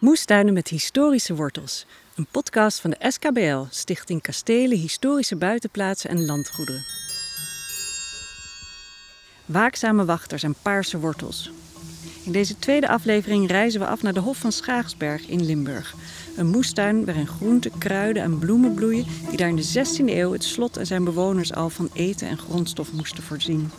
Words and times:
Moestuinen 0.00 0.54
met 0.54 0.68
historische 0.68 1.34
wortels. 1.34 1.86
Een 2.14 2.26
podcast 2.30 2.80
van 2.80 2.90
de 2.90 3.10
SKBL, 3.10 3.62
Stichting 3.70 4.22
Kastelen, 4.22 4.78
Historische 4.78 5.36
Buitenplaatsen 5.36 6.10
en 6.10 6.26
Landgoederen. 6.26 6.84
Waakzame 9.46 10.04
wachters 10.04 10.42
en 10.42 10.54
paarse 10.62 10.98
wortels. 10.98 11.50
In 12.24 12.32
deze 12.32 12.58
tweede 12.58 12.88
aflevering 12.88 13.48
reizen 13.50 13.80
we 13.80 13.86
af 13.86 14.02
naar 14.02 14.12
de 14.12 14.20
Hof 14.20 14.38
van 14.38 14.52
Schaagsberg 14.52 15.26
in 15.26 15.44
Limburg. 15.44 15.94
Een 16.36 16.48
moestuin 16.48 17.04
waarin 17.04 17.26
groenten, 17.26 17.78
kruiden 17.78 18.22
en 18.22 18.38
bloemen 18.38 18.74
bloeien 18.74 19.06
die 19.28 19.36
daar 19.36 19.48
in 19.48 19.56
de 19.56 19.86
16e 20.00 20.04
eeuw 20.04 20.32
het 20.32 20.44
slot 20.44 20.76
en 20.76 20.86
zijn 20.86 21.04
bewoners 21.04 21.54
al 21.54 21.70
van 21.70 21.90
eten 21.92 22.28
en 22.28 22.38
grondstof 22.38 22.92
moesten 22.92 23.22
voorzien. 23.22 23.70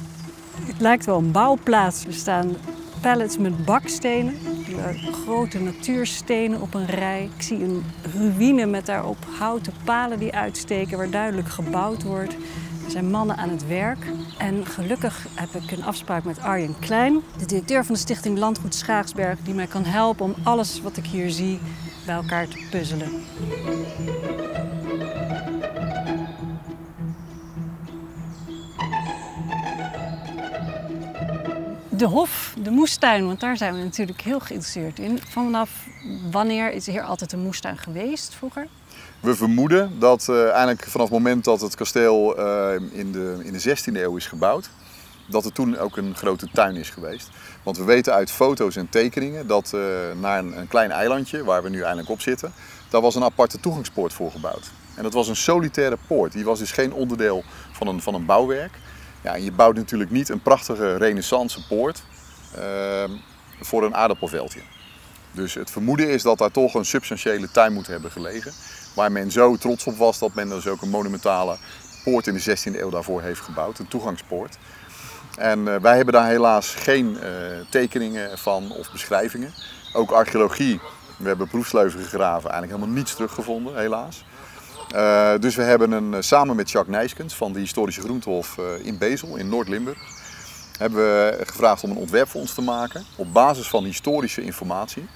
Het 0.61 0.81
lijkt 0.81 1.05
wel 1.05 1.17
een 1.17 1.31
bouwplaats. 1.31 2.05
Er 2.05 2.13
staan 2.13 2.55
pallets 3.01 3.37
met 3.37 3.65
bakstenen, 3.65 4.37
grote 5.25 5.59
natuurstenen 5.59 6.61
op 6.61 6.73
een 6.73 6.85
rij. 6.85 7.29
Ik 7.35 7.41
zie 7.41 7.63
een 7.63 7.83
ruïne 8.15 8.65
met 8.65 8.85
daarop 8.85 9.17
houten 9.39 9.73
palen 9.83 10.19
die 10.19 10.35
uitsteken, 10.35 10.97
waar 10.97 11.09
duidelijk 11.09 11.49
gebouwd 11.49 12.03
wordt. 12.03 12.33
Er 12.85 12.91
zijn 12.91 13.09
mannen 13.09 13.37
aan 13.37 13.49
het 13.49 13.67
werk. 13.67 14.05
En 14.37 14.65
gelukkig 14.65 15.27
heb 15.33 15.61
ik 15.61 15.71
een 15.71 15.83
afspraak 15.83 16.23
met 16.23 16.39
Arjen 16.39 16.75
Klein, 16.79 17.21
de 17.37 17.45
directeur 17.45 17.85
van 17.85 17.93
de 17.93 18.01
stichting 18.01 18.37
Landgoed 18.37 18.75
Schaagsberg, 18.75 19.39
die 19.43 19.53
mij 19.53 19.67
kan 19.67 19.83
helpen 19.83 20.25
om 20.25 20.35
alles 20.43 20.81
wat 20.81 20.97
ik 20.97 21.05
hier 21.05 21.29
zie 21.29 21.59
bij 22.05 22.15
elkaar 22.15 22.47
te 22.47 22.67
puzzelen. 22.69 23.09
De 32.01 32.07
Hof, 32.07 32.53
de 32.63 32.69
moestuin, 32.69 33.25
want 33.25 33.39
daar 33.39 33.57
zijn 33.57 33.73
we 33.73 33.83
natuurlijk 33.83 34.21
heel 34.21 34.39
geïnteresseerd 34.39 34.99
in. 34.99 35.19
Vanaf 35.29 35.69
wanneer 36.31 36.71
is 36.71 36.85
hier 36.85 37.01
altijd 37.01 37.31
een 37.31 37.39
moestuin 37.39 37.77
geweest 37.77 38.33
vroeger? 38.33 38.67
We 39.19 39.35
vermoeden 39.35 39.99
dat 39.99 40.27
uh, 40.29 40.49
eigenlijk 40.49 40.83
vanaf 40.83 41.09
het 41.09 41.17
moment 41.17 41.43
dat 41.43 41.61
het 41.61 41.75
kasteel 41.75 42.39
uh, 42.39 42.73
in, 42.91 43.11
de, 43.11 43.41
in 43.43 43.53
de 43.53 43.77
16e 43.77 43.93
eeuw 43.93 44.15
is 44.15 44.27
gebouwd, 44.27 44.69
dat 45.27 45.45
er 45.45 45.51
toen 45.51 45.77
ook 45.77 45.97
een 45.97 46.15
grote 46.15 46.47
tuin 46.53 46.75
is 46.75 46.89
geweest. 46.89 47.29
Want 47.63 47.77
we 47.77 47.83
weten 47.83 48.13
uit 48.13 48.31
foto's 48.31 48.75
en 48.75 48.89
tekeningen 48.89 49.47
dat 49.47 49.71
uh, 49.75 49.81
naar 50.21 50.39
een, 50.39 50.57
een, 50.57 50.67
klein 50.67 50.91
eilandje, 50.91 51.43
waar 51.43 51.63
we 51.63 51.69
nu 51.69 51.81
eindelijk 51.81 52.09
op 52.09 52.21
zitten, 52.21 52.53
daar 52.89 53.01
was 53.01 53.15
een 53.15 53.23
aparte 53.23 53.59
toegangspoort 53.59 54.13
voor 54.13 54.31
gebouwd. 54.31 54.71
En 54.95 55.03
dat 55.03 55.13
was 55.13 55.27
een 55.27 55.35
solitaire 55.35 55.97
poort. 56.07 56.31
Die 56.31 56.45
was 56.45 56.59
dus 56.59 56.71
geen 56.71 56.93
onderdeel 56.93 57.43
van 57.71 57.87
een, 57.87 58.01
van 58.01 58.13
een 58.13 58.25
bouwwerk. 58.25 58.73
Ja, 59.21 59.35
je 59.35 59.51
bouwt 59.51 59.75
natuurlijk 59.75 60.11
niet 60.11 60.29
een 60.29 60.41
prachtige 60.41 60.95
renaissance 60.95 61.67
poort 61.67 62.03
voor 63.61 63.83
een 63.83 63.95
aardappelveldje. 63.95 64.59
Dus 65.31 65.53
het 65.53 65.71
vermoeden 65.71 66.09
is 66.09 66.23
dat 66.23 66.37
daar 66.37 66.51
toch 66.51 66.73
een 66.73 66.85
substantiële 66.85 67.51
tuin 67.51 67.73
moet 67.73 67.87
hebben 67.87 68.11
gelegen. 68.11 68.51
Waar 68.95 69.11
men 69.11 69.31
zo 69.31 69.55
trots 69.55 69.85
op 69.85 69.97
was 69.97 70.19
dat 70.19 70.33
men 70.33 70.49
dus 70.49 70.67
ook 70.67 70.81
een 70.81 70.89
monumentale 70.89 71.57
poort 72.03 72.27
in 72.27 72.33
de 72.33 72.57
16e 72.57 72.79
eeuw 72.79 72.89
daarvoor 72.89 73.21
heeft 73.21 73.39
gebouwd, 73.39 73.79
een 73.79 73.87
toegangspoort. 73.87 74.57
En 75.37 75.59
uh, 75.59 75.75
wij 75.75 75.95
hebben 75.95 76.13
daar 76.13 76.27
helaas 76.27 76.73
geen 76.73 77.17
uh, 77.23 77.25
tekeningen 77.69 78.37
van 78.37 78.71
of 78.71 78.91
beschrijvingen. 78.91 79.53
Ook 79.93 80.11
archeologie, 80.11 80.79
we 81.17 81.27
hebben 81.27 81.47
proefsleuven 81.47 81.99
gegraven, 81.99 82.49
eigenlijk 82.49 82.71
helemaal 82.71 82.99
niets 82.99 83.15
teruggevonden, 83.15 83.77
helaas. 83.77 84.25
Uh, 84.95 85.33
dus 85.39 85.55
we 85.55 85.61
hebben 85.61 85.91
een, 85.91 86.23
samen 86.23 86.55
met 86.55 86.71
Jacques 86.71 86.95
Nijskens 86.95 87.35
van 87.35 87.53
de 87.53 87.59
Historische 87.59 88.01
Groentehof 88.01 88.57
in 88.81 88.97
Bezel, 88.97 89.35
in 89.35 89.49
Noord-Limburg, 89.49 89.97
hebben 90.77 90.99
we 90.99 91.41
gevraagd 91.45 91.83
om 91.83 91.91
een 91.91 91.97
ontwerp 91.97 92.29
voor 92.29 92.41
ons 92.41 92.53
te 92.53 92.61
maken 92.61 93.05
op 93.15 93.33
basis 93.33 93.67
van 93.67 93.83
historische 93.83 94.41
informatie. 94.41 95.07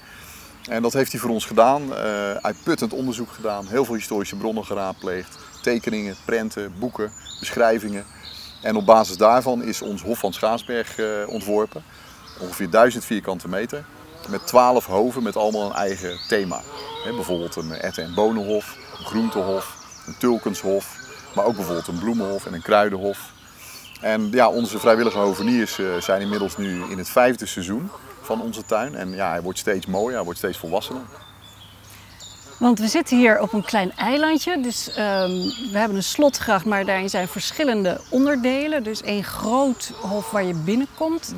En 0.68 0.82
dat 0.82 0.92
heeft 0.92 1.12
hij 1.12 1.20
voor 1.20 1.30
ons 1.30 1.44
gedaan, 1.44 1.82
uh, 1.82 2.34
uitputtend 2.34 2.92
onderzoek 2.92 3.30
gedaan, 3.30 3.66
heel 3.66 3.84
veel 3.84 3.94
historische 3.94 4.36
bronnen 4.36 4.64
geraadpleegd, 4.64 5.38
tekeningen, 5.62 6.16
prenten, 6.24 6.74
boeken, 6.78 7.12
beschrijvingen. 7.40 8.04
En 8.62 8.76
op 8.76 8.86
basis 8.86 9.16
daarvan 9.16 9.62
is 9.62 9.82
ons 9.82 10.02
Hof 10.02 10.18
van 10.18 10.32
Schaarsberg 10.32 10.98
ontworpen, 11.28 11.82
ongeveer 12.40 12.70
1000 12.70 13.04
vierkante 13.04 13.48
meter, 13.48 13.84
met 14.28 14.46
12 14.46 14.86
hoven 14.86 15.22
met 15.22 15.36
allemaal 15.36 15.66
een 15.66 15.76
eigen 15.76 16.18
thema. 16.28 16.60
He, 17.04 17.14
bijvoorbeeld 17.14 17.56
een 17.56 17.72
etten- 17.72 18.04
en 18.04 18.14
bonenhof, 18.14 18.76
een 18.98 19.04
groentehof, 19.04 19.76
een 20.06 20.16
tulkenshof, 20.18 20.96
maar 21.34 21.44
ook 21.44 21.54
bijvoorbeeld 21.54 21.86
een 21.86 21.98
bloemenhof 21.98 22.46
en 22.46 22.54
een 22.54 22.62
kruidenhof. 22.62 23.32
En 24.00 24.30
ja, 24.30 24.48
onze 24.48 24.78
vrijwillige 24.78 25.18
hoveniers 25.18 25.78
uh, 25.78 25.96
zijn 26.00 26.20
inmiddels 26.20 26.56
nu 26.56 26.82
in 26.90 26.98
het 26.98 27.08
vijfde 27.08 27.46
seizoen 27.46 27.90
van 28.22 28.42
onze 28.42 28.64
tuin. 28.64 28.94
En 28.94 29.14
ja, 29.14 29.30
hij 29.30 29.42
wordt 29.42 29.58
steeds 29.58 29.86
mooier, 29.86 30.14
hij 30.14 30.24
wordt 30.24 30.38
steeds 30.38 30.58
volwassener. 30.58 31.02
Want 32.58 32.78
we 32.78 32.88
zitten 32.88 33.16
hier 33.16 33.40
op 33.40 33.52
een 33.52 33.64
klein 33.64 33.92
eilandje. 33.96 34.60
Dus 34.60 34.88
um, 34.88 34.94
we 35.72 35.78
hebben 35.78 35.96
een 35.96 36.02
slotgracht, 36.02 36.64
maar 36.64 36.84
daarin 36.84 37.08
zijn 37.08 37.28
verschillende 37.28 38.00
onderdelen. 38.08 38.82
Dus 38.82 39.02
één 39.02 39.24
groot 39.24 39.92
hof 40.00 40.30
waar 40.30 40.44
je 40.44 40.54
binnenkomt. 40.54 41.34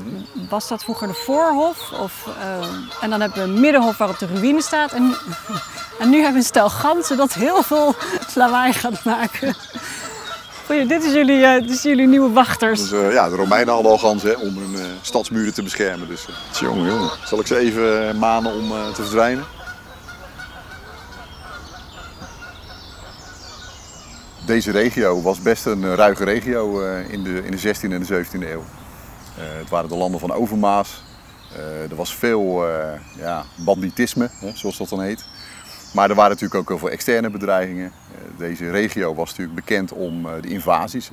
Was 0.49 0.69
dat 0.69 0.83
vroeger 0.83 1.09
de 1.09 1.15
voorhof? 1.15 1.93
Of, 1.93 2.27
um, 2.27 2.89
en 3.01 3.11
dan 3.11 3.21
hebben 3.21 3.39
we 3.39 3.45
een 3.45 3.61
middenhof 3.61 3.97
waarop 3.97 4.19
de 4.19 4.27
ruïne 4.27 4.62
staat. 4.62 4.93
En, 4.93 5.15
en 6.01 6.11
nu 6.11 6.15
hebben 6.15 6.33
we 6.33 6.39
een 6.39 6.45
stel 6.45 6.71
ganzen 6.71 7.17
dat 7.17 7.35
heel 7.35 7.62
veel 7.62 7.95
lawaai 8.35 8.73
gaat 8.73 9.05
maken. 9.05 9.56
Goeie, 10.67 10.87
dit, 10.87 11.05
is 11.05 11.12
jullie, 11.12 11.39
uh, 11.39 11.55
dit 11.55 11.71
is 11.71 11.83
jullie 11.83 12.06
nieuwe 12.06 12.33
wachters. 12.33 12.81
Dus, 12.81 12.93
uh, 12.93 13.12
ja, 13.12 13.29
de 13.29 13.37
Romeinen 13.37 13.75
hadden 13.75 13.93
al 13.93 13.99
ganzen 13.99 14.41
om 14.41 14.59
hun 14.59 14.73
uh, 14.73 14.85
stadsmuren 15.00 15.55
te 15.55 15.62
beschermen. 15.62 16.09
Dus 16.09 16.27
jongen, 16.61 16.87
jongen. 16.87 17.11
Zal 17.25 17.41
ik 17.41 17.47
ze 17.47 17.56
even 17.56 18.19
manen 18.19 18.55
om 18.55 18.69
te 18.95 19.03
verdwijnen? 19.03 19.45
Deze 24.48 24.70
regio 24.70 25.22
was 25.22 25.41
best 25.41 25.66
een 25.66 25.94
ruige 25.94 26.25
regio 26.25 26.81
in, 27.09 27.22
de, 27.22 27.42
in 27.44 27.50
de 27.50 27.59
16e 27.59 27.92
en 27.92 28.03
de 28.03 28.25
17e 28.25 28.48
eeuw. 28.50 28.64
het 29.34 29.69
waren 29.69 29.88
de 29.88 29.97
landen 29.97 30.20
van 30.20 30.32
Overmaas. 30.32 31.03
er 31.91 31.97
was 31.97 32.14
veel 32.14 32.66
ja, 33.16 33.44
banditisme, 33.56 34.31
zoals 34.54 34.76
dat 34.76 34.88
dan 34.88 35.00
heet. 35.03 35.25
Maar 35.94 36.10
er 36.10 36.14
waren 36.14 36.31
natuurlijk 36.31 36.60
ook 36.60 36.69
heel 36.69 36.78
veel 36.78 36.91
externe 36.91 37.31
bedreigingen. 37.31 37.92
Deze 38.37 38.70
regio 38.70 39.14
was 39.14 39.28
natuurlijk 39.28 39.56
bekend 39.56 39.92
om 39.92 40.22
de 40.41 40.48
invasies 40.48 41.10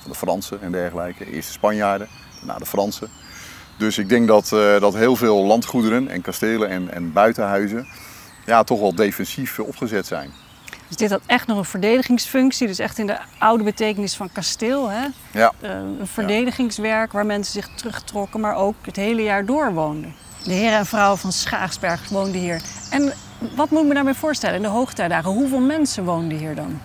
van 0.00 0.10
de 0.10 0.16
Fransen 0.16 0.62
en 0.62 0.72
dergelijke. 0.72 1.30
Eerst 1.30 1.48
de 1.48 1.54
Spanjaarden, 1.54 2.08
daarna 2.36 2.58
de 2.58 2.66
Fransen. 2.66 3.10
Dus 3.78 3.98
ik 3.98 4.08
denk 4.08 4.28
dat, 4.28 4.48
dat 4.80 4.94
heel 4.94 5.16
veel 5.16 5.44
landgoederen 5.44 6.08
en 6.08 6.22
kastelen 6.22 6.68
en, 6.68 6.90
en 6.90 7.12
buitenhuizen 7.12 7.86
ja, 8.46 8.62
toch 8.62 8.80
wel 8.80 8.94
defensief 8.94 9.58
opgezet 9.58 10.06
zijn. 10.06 10.43
Dus 10.88 10.96
dit 10.96 11.10
had 11.10 11.20
echt 11.26 11.46
nog 11.46 11.58
een 11.58 11.64
verdedigingsfunctie, 11.64 12.66
dus 12.66 12.78
echt 12.78 12.98
in 12.98 13.06
de 13.06 13.18
oude 13.38 13.64
betekenis 13.64 14.14
van 14.14 14.32
kasteel. 14.32 14.90
Hè? 14.90 15.06
Ja. 15.30 15.52
een 15.60 15.98
verdedigingswerk 16.02 17.12
waar 17.12 17.26
mensen 17.26 17.52
zich 17.52 17.68
terugtrokken, 17.74 18.40
maar 18.40 18.54
ook 18.54 18.74
het 18.82 18.96
hele 18.96 19.22
jaar 19.22 19.46
door 19.46 19.72
woonden. 19.72 20.14
De 20.44 20.52
heren 20.52 20.78
en 20.78 20.86
vrouwen 20.86 21.18
van 21.18 21.32
Schaagsberg 21.32 22.08
woonden 22.08 22.40
hier. 22.40 22.62
En 22.90 23.12
wat 23.56 23.70
moet 23.70 23.80
ik 23.80 23.88
me 23.88 23.94
daarmee 23.94 24.14
voorstellen 24.14 24.56
in 24.56 24.62
de 24.62 24.68
hoogtijdagen? 24.68 25.30
Hoeveel 25.30 25.60
mensen 25.60 26.04
woonden 26.04 26.38
hier 26.38 26.54
dan? 26.54 26.80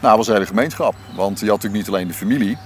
Nou, 0.00 0.16
het 0.16 0.16
was 0.16 0.26
een 0.26 0.34
hele 0.34 0.46
gemeenschap. 0.46 0.94
Want 1.14 1.40
je 1.40 1.46
had 1.46 1.54
natuurlijk 1.54 1.82
niet 1.82 1.94
alleen 1.94 2.08
de 2.08 2.14
familie, 2.14 2.58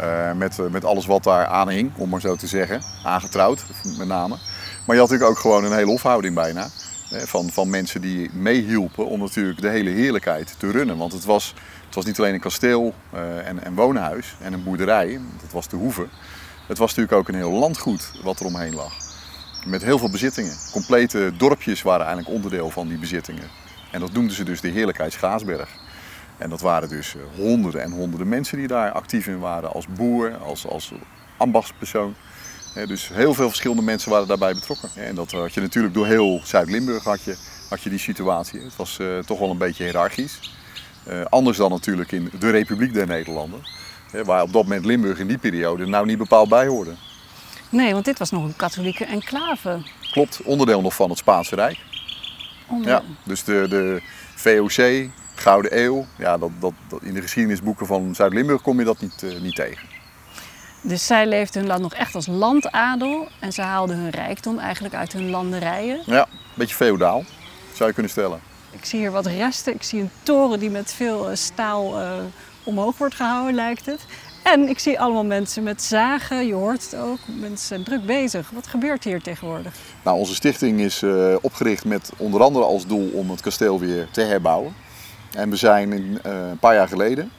uh, 0.00 0.32
met, 0.32 0.58
met 0.70 0.84
alles 0.84 1.06
wat 1.06 1.22
daar 1.22 1.46
aan 1.46 1.68
hing, 1.68 1.92
om 1.96 2.08
maar 2.08 2.20
zo 2.20 2.36
te 2.36 2.46
zeggen. 2.46 2.82
Aangetrouwd, 3.04 3.64
met 3.98 4.08
name. 4.08 4.36
Maar 4.84 4.94
je 4.96 5.00
had 5.00 5.10
natuurlijk 5.10 5.30
ook 5.30 5.38
gewoon 5.38 5.64
een 5.64 5.72
hele 5.72 5.90
hofhouding 5.90 6.34
bijna. 6.34 6.68
Van, 7.10 7.50
van 7.50 7.70
mensen 7.70 8.00
die 8.00 8.30
meehielpen 8.32 9.06
om 9.06 9.20
natuurlijk 9.20 9.60
de 9.60 9.68
hele 9.68 9.90
heerlijkheid 9.90 10.54
te 10.58 10.70
runnen. 10.70 10.96
Want 10.96 11.12
het 11.12 11.24
was, 11.24 11.54
het 11.84 11.94
was 11.94 12.04
niet 12.04 12.18
alleen 12.18 12.34
een 12.34 12.40
kasteel 12.40 12.94
uh, 13.14 13.46
en 13.46 13.74
woonhuis 13.74 14.36
en 14.40 14.52
een 14.52 14.62
boerderij, 14.62 15.20
dat 15.40 15.52
was 15.52 15.68
de 15.68 15.76
hoeve. 15.76 16.06
Het 16.66 16.78
was 16.78 16.94
natuurlijk 16.94 17.18
ook 17.18 17.28
een 17.28 17.34
heel 17.34 17.58
landgoed 17.58 18.12
wat 18.22 18.40
er 18.40 18.46
omheen 18.46 18.74
lag. 18.74 18.92
Met 19.66 19.82
heel 19.82 19.98
veel 19.98 20.10
bezittingen. 20.10 20.56
Complete 20.72 21.32
dorpjes 21.36 21.82
waren 21.82 22.06
eigenlijk 22.06 22.34
onderdeel 22.34 22.70
van 22.70 22.88
die 22.88 22.98
bezittingen. 22.98 23.48
En 23.90 24.00
dat 24.00 24.12
noemden 24.12 24.36
ze 24.36 24.44
dus 24.44 24.60
de 24.60 24.68
Heerlijkheid 24.68 25.12
Schaasberg. 25.12 25.68
En 26.38 26.50
dat 26.50 26.60
waren 26.60 26.88
dus 26.88 27.14
honderden 27.36 27.82
en 27.82 27.92
honderden 27.92 28.28
mensen 28.28 28.58
die 28.58 28.66
daar 28.66 28.90
actief 28.90 29.26
in 29.26 29.38
waren. 29.38 29.72
Als 29.72 29.86
boer, 29.86 30.36
als, 30.36 30.66
als 30.66 30.92
ambachtspersoon. 31.36 32.14
Dus 32.84 33.08
heel 33.12 33.34
veel 33.34 33.48
verschillende 33.48 33.82
mensen 33.82 34.10
waren 34.10 34.26
daarbij 34.26 34.54
betrokken. 34.54 34.90
En 34.94 35.14
dat 35.14 35.30
had 35.30 35.54
je 35.54 35.60
natuurlijk 35.60 35.94
door 35.94 36.06
heel 36.06 36.40
Zuid-Limburg 36.44 37.04
had 37.04 37.22
je, 37.22 37.36
had 37.68 37.82
je 37.82 37.90
die 37.90 37.98
situatie. 37.98 38.60
Het 38.60 38.76
was 38.76 38.98
uh, 38.98 39.18
toch 39.18 39.38
wel 39.38 39.50
een 39.50 39.58
beetje 39.58 39.84
hiërarchisch. 39.84 40.54
Uh, 41.08 41.24
anders 41.24 41.56
dan 41.56 41.70
natuurlijk 41.70 42.12
in 42.12 42.30
de 42.38 42.50
Republiek 42.50 42.92
der 42.92 43.06
Nederlanden. 43.06 43.60
Waar 44.24 44.42
op 44.42 44.52
dat 44.52 44.62
moment 44.62 44.84
Limburg 44.84 45.18
in 45.18 45.26
die 45.26 45.38
periode 45.38 45.86
nou 45.86 46.06
niet 46.06 46.18
bepaald 46.18 46.48
bij 46.48 46.66
hoorde. 46.66 46.94
Nee, 47.68 47.92
want 47.92 48.04
dit 48.04 48.18
was 48.18 48.30
nog 48.30 48.44
een 48.44 48.56
katholieke 48.56 49.04
enclave. 49.04 49.82
Klopt, 50.10 50.42
onderdeel 50.42 50.80
nog 50.80 50.94
van 50.94 51.10
het 51.10 51.18
Spaanse 51.18 51.54
Rijk. 51.54 51.78
Ja, 52.82 53.02
dus 53.24 53.44
de, 53.44 53.66
de 53.68 54.02
VOC, 54.34 55.08
Gouden 55.34 55.78
Eeuw, 55.78 56.06
ja, 56.18 56.38
dat, 56.38 56.50
dat, 56.60 56.72
dat 56.88 57.02
in 57.02 57.14
de 57.14 57.22
geschiedenisboeken 57.22 57.86
van 57.86 58.14
Zuid-Limburg 58.14 58.62
kom 58.62 58.78
je 58.78 58.84
dat 58.84 59.00
niet, 59.00 59.22
uh, 59.22 59.40
niet 59.40 59.54
tegen. 59.54 59.88
Dus 60.86 61.06
zij 61.06 61.26
leefden 61.26 61.60
hun 61.60 61.70
land 61.70 61.82
nog 61.82 61.94
echt 61.94 62.14
als 62.14 62.26
landadel 62.26 63.28
en 63.38 63.52
ze 63.52 63.62
haalden 63.62 63.96
hun 63.96 64.10
rijkdom 64.10 64.58
eigenlijk 64.58 64.94
uit 64.94 65.12
hun 65.12 65.30
landerijen. 65.30 66.00
Ja, 66.04 66.20
een 66.20 66.38
beetje 66.54 66.74
feodaal. 66.74 67.24
zou 67.72 67.88
je 67.88 67.94
kunnen 67.94 68.12
stellen. 68.12 68.40
Ik 68.70 68.84
zie 68.84 68.98
hier 68.98 69.10
wat 69.10 69.26
resten. 69.26 69.74
Ik 69.74 69.82
zie 69.82 70.00
een 70.00 70.10
toren 70.22 70.58
die 70.58 70.70
met 70.70 70.92
veel 70.92 71.30
eh, 71.30 71.36
staal 71.36 72.00
uh, 72.00 72.12
omhoog 72.64 72.98
wordt 72.98 73.14
gehouden, 73.14 73.54
lijkt 73.54 73.86
het. 73.86 74.00
En 74.42 74.68
ik 74.68 74.78
zie 74.78 75.00
allemaal 75.00 75.24
mensen 75.24 75.62
met 75.62 75.82
zagen, 75.82 76.46
je 76.46 76.54
hoort 76.54 76.82
het 76.82 77.00
ook. 77.00 77.18
Mensen 77.26 77.66
zijn 77.66 77.84
druk 77.84 78.06
bezig. 78.06 78.50
Wat 78.50 78.66
gebeurt 78.66 79.04
hier 79.04 79.22
tegenwoordig? 79.22 79.74
Nou, 80.02 80.18
onze 80.18 80.34
stichting 80.34 80.80
is 80.80 81.02
uh, 81.02 81.36
opgericht 81.40 81.84
met 81.84 82.10
onder 82.16 82.42
andere 82.42 82.64
als 82.64 82.86
doel 82.86 83.10
om 83.10 83.30
het 83.30 83.40
kasteel 83.40 83.80
weer 83.80 84.08
te 84.10 84.20
herbouwen. 84.20 84.74
En 85.32 85.50
we 85.50 85.56
zijn 85.56 85.92
in, 85.92 86.18
een 86.22 86.58
paar 86.58 86.74
jaar 86.74 86.88
geleden, 86.88 87.30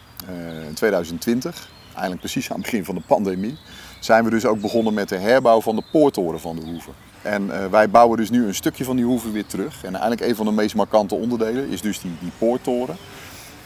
in 0.67 0.73
2020, 0.73 1.69
eigenlijk 1.97 2.21
precies 2.21 2.49
aan 2.49 2.55
het 2.55 2.65
begin 2.65 2.85
van 2.85 2.95
de 2.95 3.01
pandemie, 3.07 3.57
zijn 3.99 4.23
we 4.23 4.29
dus 4.29 4.45
ook 4.45 4.61
begonnen 4.61 4.93
met 4.93 5.09
de 5.09 5.17
herbouw 5.17 5.61
van 5.61 5.75
de 5.75 5.83
poortoren 5.91 6.39
van 6.39 6.55
de 6.55 6.65
hoeve. 6.65 6.89
En 7.21 7.45
uh, 7.45 7.65
wij 7.65 7.89
bouwen 7.89 8.17
dus 8.17 8.29
nu 8.29 8.45
een 8.45 8.55
stukje 8.55 8.83
van 8.83 8.95
die 8.95 9.05
hoeve 9.05 9.31
weer 9.31 9.45
terug. 9.45 9.83
En 9.83 9.91
eigenlijk 9.91 10.21
een 10.21 10.35
van 10.35 10.45
de 10.45 10.51
meest 10.51 10.75
markante 10.75 11.15
onderdelen 11.15 11.69
is 11.69 11.81
dus 11.81 11.99
die, 12.01 12.11
die 12.19 12.31
poorttoren. 12.37 12.97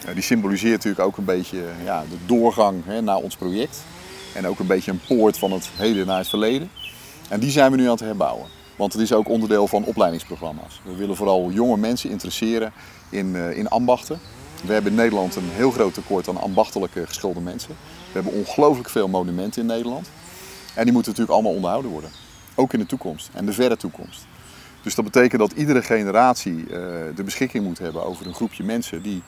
Uh, 0.07 0.13
die 0.13 0.24
symboliseert 0.24 0.75
natuurlijk 0.75 1.06
ook 1.06 1.18
een 1.18 1.25
beetje 1.25 1.63
ja, 1.83 2.04
de 2.10 2.18
doorgang 2.25 2.86
hè, 2.86 3.01
naar 3.01 3.18
ons 3.18 3.36
project. 3.36 3.83
En 4.36 4.48
ook 4.48 4.60
een 4.60 4.68
beetje 4.68 4.92
een 4.92 5.01
poort 5.07 5.38
van 5.38 5.51
het 5.51 5.69
heden 5.75 6.07
naar 6.07 6.18
het 6.18 6.30
verleden. 6.30 6.72
En 7.30 7.39
die 7.39 7.51
zijn 7.51 7.72
we 7.72 7.78
nu 7.78 7.83
aan 7.83 7.92
het 7.92 8.00
herbouwen. 8.00 8.45
Want 8.75 8.94
het 8.94 9.01
is 9.01 9.13
ook 9.13 9.30
onderdeel 9.30 9.68
van 9.68 9.83
opleidingsprogramma's. 9.83 10.81
We 10.83 10.95
willen 10.95 11.16
vooral 11.16 11.51
jonge 11.51 11.78
mensen 11.78 12.10
interesseren 12.10 12.72
in, 13.10 13.36
in 13.36 13.69
ambachten. 13.69 14.19
We 14.63 14.74
hebben 14.74 14.92
in 14.92 14.98
Nederland 14.98 15.36
een 15.36 15.50
heel 15.51 15.72
groot 15.72 15.94
tekort 15.94 16.30
aan 16.30 16.42
ambachtelijke 16.42 17.07
geschoolde 17.07 17.39
mensen. 17.39 17.75
We 18.13 18.21
hebben 18.21 18.33
ongelooflijk 18.33 18.89
veel 18.89 19.07
monumenten 19.07 19.61
in 19.61 19.67
Nederland. 19.67 20.09
En 20.75 20.83
die 20.83 20.93
moeten 20.93 21.11
natuurlijk 21.11 21.37
allemaal 21.37 21.55
onderhouden 21.55 21.91
worden. 21.91 22.09
Ook 22.55 22.73
in 22.73 22.79
de 22.79 22.85
toekomst 22.85 23.29
en 23.33 23.45
de 23.45 23.53
verre 23.53 23.77
toekomst. 23.77 24.25
Dus 24.81 24.95
dat 24.95 25.05
betekent 25.05 25.41
dat 25.41 25.51
iedere 25.51 25.81
generatie 25.81 26.53
uh, 26.53 26.67
de 27.15 27.23
beschikking 27.23 27.63
moet 27.63 27.79
hebben 27.79 28.05
over 28.05 28.27
een 28.27 28.33
groepje 28.33 28.63
mensen 28.63 29.01
die 29.01 29.23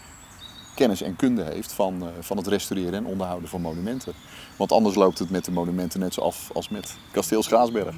kennis 0.76 1.02
en 1.02 1.16
kunde 1.16 1.44
heeft 1.44 1.74
van, 1.74 2.04
uh, 2.04 2.08
van 2.20 2.38
het 2.38 2.48
restaureren 2.48 2.94
en 2.94 3.06
onderhouden 3.06 3.50
van 3.50 3.62
monumenten. 3.62 4.14
Want 4.58 4.72
anders 4.72 4.96
loopt 4.96 5.20
het 5.20 5.30
met 5.30 5.46
de 5.46 5.52
monumenten 5.52 6.00
net 6.00 6.14
zo 6.14 6.22
af 6.22 6.50
als 6.54 6.70
met 6.70 6.96
kasteel 7.12 7.44
Schaarsberg. 7.44 7.96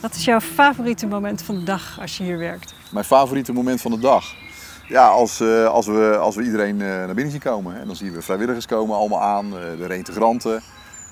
Wat 0.00 0.14
is 0.14 0.24
jouw 0.24 0.40
favoriete 0.40 1.06
moment 1.06 1.42
van 1.42 1.54
de 1.54 1.62
dag 1.64 2.00
als 2.00 2.16
je 2.16 2.24
hier 2.24 2.38
werkt? 2.38 2.74
Mijn 2.92 3.04
favoriete 3.04 3.52
moment 3.52 3.80
van 3.80 3.90
de 3.90 3.98
dag? 3.98 4.34
Ja, 4.88 5.08
als, 5.08 5.40
uh, 5.40 5.66
als, 5.66 5.86
we, 5.86 6.16
als 6.20 6.36
we 6.36 6.42
iedereen 6.42 6.80
uh, 6.80 6.86
naar 6.86 7.14
binnen 7.14 7.30
zien 7.30 7.40
komen. 7.40 7.74
Hè, 7.74 7.86
dan 7.86 7.96
zien 7.96 8.12
we 8.12 8.22
vrijwilligers 8.22 8.66
komen 8.66 8.96
allemaal 8.96 9.22
aan, 9.22 9.46
uh, 9.46 9.52
de 9.78 9.86
reintegranten. 9.86 10.62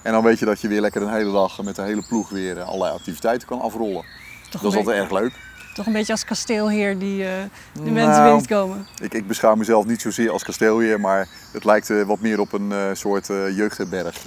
En 0.03 0.13
dan 0.13 0.23
weet 0.23 0.39
je 0.39 0.45
dat 0.45 0.61
je 0.61 0.69
weer 0.69 0.81
lekker 0.81 1.03
een 1.03 1.13
hele 1.13 1.33
dag 1.33 1.63
met 1.63 1.77
de 1.77 1.83
hele 1.83 2.03
ploeg 2.09 2.29
weer 2.29 2.61
allerlei 2.61 2.93
activiteiten 2.93 3.49
kan 3.49 3.61
afrollen. 3.61 4.05
Toch 4.51 4.63
dat 4.63 4.73
is 4.73 4.79
altijd 4.79 4.97
erg 4.97 5.11
leuk. 5.11 5.33
Toch 5.75 5.87
een 5.87 5.93
beetje 5.93 6.13
als 6.13 6.25
kasteelheer 6.25 6.99
die 6.99 7.19
de 7.19 7.49
nou, 7.73 7.91
mensen 7.91 8.23
binnenkomen. 8.23 8.87
Ik, 9.03 9.15
ik 9.15 9.27
beschouw 9.27 9.55
mezelf 9.55 9.87
niet 9.87 10.01
zozeer 10.01 10.31
als 10.31 10.45
kasteelheer, 10.45 11.01
maar 11.01 11.29
het 11.53 11.65
lijkt 11.65 12.05
wat 12.05 12.21
meer 12.21 12.41
op 12.41 12.53
een 12.53 12.73
soort 12.93 13.27
jeugdherberg 13.27 14.23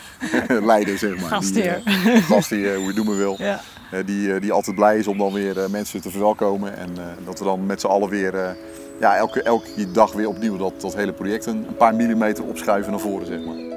leider, 0.72 0.98
zeg 0.98 1.20
maar. 1.20 1.28
Gastheer. 1.30 1.82
Die, 1.84 2.22
gastheer, 2.22 2.74
hoe 2.74 2.80
je 2.80 2.86
het 2.86 2.96
noemen 2.96 3.16
wil. 3.16 3.36
Ja. 3.90 4.02
die, 4.02 4.40
die 4.40 4.52
altijd 4.52 4.76
blij 4.76 4.98
is 4.98 5.06
om 5.06 5.18
dan 5.18 5.32
weer 5.32 5.70
mensen 5.70 6.00
te 6.00 6.10
verwelkomen. 6.10 6.76
En 6.76 6.94
dat 7.24 7.38
we 7.38 7.44
dan 7.44 7.66
met 7.66 7.80
z'n 7.80 7.86
allen 7.86 8.08
weer 8.08 8.56
ja, 9.00 9.16
elke, 9.16 9.42
elke 9.42 9.92
dag 9.92 10.12
weer 10.12 10.28
opnieuw 10.28 10.56
dat, 10.56 10.80
dat 10.80 10.94
hele 10.94 11.12
project 11.12 11.46
een, 11.46 11.66
paar 11.76 11.94
millimeter 11.94 12.44
opschuiven 12.44 12.90
naar 12.90 13.00
voren, 13.00 13.26
zeg 13.26 13.44
maar. 13.44 13.70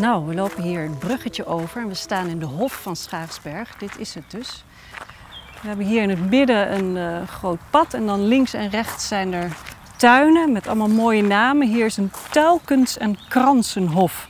Nou, 0.00 0.26
we 0.26 0.34
lopen 0.34 0.62
hier 0.62 0.84
een 0.84 0.98
bruggetje 0.98 1.46
over 1.46 1.80
en 1.80 1.88
we 1.88 1.94
staan 1.94 2.26
in 2.26 2.38
de 2.38 2.46
Hof 2.46 2.72
van 2.72 2.96
Schaarsberg. 2.96 3.76
Dit 3.76 3.98
is 3.98 4.14
het 4.14 4.24
dus. 4.30 4.64
We 5.62 5.68
hebben 5.68 5.86
hier 5.86 6.02
in 6.02 6.08
het 6.08 6.30
midden 6.30 6.72
een 6.72 6.96
uh, 6.96 7.28
groot 7.28 7.58
pad 7.70 7.94
en 7.94 8.06
dan 8.06 8.26
links 8.26 8.54
en 8.54 8.70
rechts 8.70 9.08
zijn 9.08 9.32
er 9.32 9.56
tuinen 9.96 10.52
met 10.52 10.66
allemaal 10.66 10.88
mooie 10.88 11.22
namen. 11.22 11.68
Hier 11.68 11.84
is 11.84 11.96
een 11.96 12.12
Tuilkens- 12.30 12.98
en 12.98 13.18
Kransenhof 13.28 14.28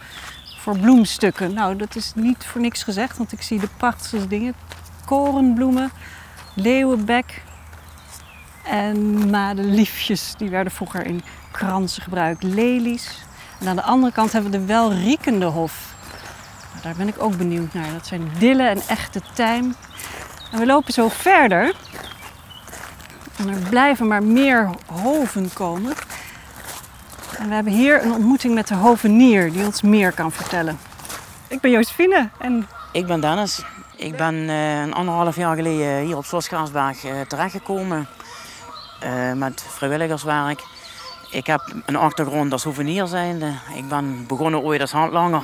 voor 0.61 0.79
bloemstukken. 0.79 1.55
Nou, 1.55 1.77
dat 1.77 1.97
is 1.97 2.13
niet 2.15 2.47
voor 2.47 2.61
niks 2.61 2.83
gezegd, 2.83 3.17
want 3.17 3.33
ik 3.33 3.43
zie 3.43 3.61
de 3.61 3.69
prachtigste 3.77 4.27
dingen. 4.27 4.55
Korenbloemen, 5.05 5.91
leeuwenbek 6.55 7.43
en 8.65 9.31
madeliefjes. 9.31 10.35
Die 10.37 10.51
werden 10.51 10.73
vroeger 10.73 11.07
in 11.07 11.23
kransen 11.51 12.03
gebruikt. 12.03 12.43
Lelies. 12.43 13.25
En 13.61 13.69
aan 13.69 13.77
de 13.77 13.83
andere 13.83 14.13
kant 14.13 14.33
hebben 14.33 14.51
we 14.51 14.59
de 14.59 14.65
welriekende 14.65 15.47
hof. 15.47 15.95
Nou, 16.71 16.83
daar 16.83 16.95
ben 16.95 17.09
ik 17.09 17.23
ook 17.23 17.37
benieuwd 17.37 17.73
naar. 17.73 17.93
Dat 17.93 18.07
zijn 18.07 18.31
dille 18.39 18.69
en 18.69 18.81
echte 18.89 19.21
tijm. 19.35 19.75
En 20.53 20.59
we 20.59 20.67
lopen 20.67 20.93
zo 20.93 21.09
verder. 21.09 21.75
En 23.37 23.49
er 23.49 23.69
blijven 23.69 24.07
maar 24.07 24.23
meer 24.23 24.71
hoven 24.87 25.53
komen. 25.53 25.93
En 27.41 27.49
we 27.49 27.55
hebben 27.55 27.73
hier 27.73 28.05
een 28.05 28.13
ontmoeting 28.13 28.55
met 28.55 28.69
de 28.69 28.75
hovenier 28.75 29.53
die 29.53 29.65
ons 29.65 29.83
meer 29.83 30.13
kan 30.13 30.33
vertellen. 30.33 30.79
Ik 31.49 31.61
ben 31.61 31.71
Josephine 31.71 32.29
en... 32.39 32.69
Ik 32.93 33.07
ben 33.07 33.21
Dennis. 33.21 33.65
Ik 33.97 34.17
ben 34.17 34.35
uh, 34.35 34.81
een 34.81 34.95
anderhalf 34.95 35.37
jaar 35.37 35.57
geleden 35.57 36.01
hier 36.01 36.17
op 36.17 36.25
Schloss 36.25 36.49
Graansberg 36.49 37.05
uh, 37.05 37.21
terechtgekomen 37.21 38.09
uh, 39.05 39.33
met 39.33 39.65
vrijwilligerswerk. 39.69 40.63
Ik 41.31 41.47
heb 41.47 41.75
een 41.87 41.97
achtergrond 41.97 42.53
als 42.53 42.65
hovenier 42.65 43.07
zijnde. 43.07 43.53
Ik 43.75 43.89
ben 43.89 44.27
begonnen 44.27 44.61
ooit 44.61 44.81
als 44.81 44.93
handlanger 44.93 45.43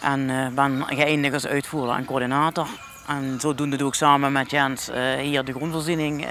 en 0.00 0.52
ben 0.54 0.84
geëindigd 0.86 1.34
als 1.34 1.46
uitvoerder 1.46 1.96
en 1.96 2.04
coördinator. 2.04 2.66
En 3.06 3.40
zodoende 3.40 3.76
doe 3.76 3.88
ik 3.88 3.94
samen 3.94 4.32
met 4.32 4.50
Jens 4.50 4.90
hier 5.18 5.44
de 5.44 5.52
groenvoorziening 5.52 6.26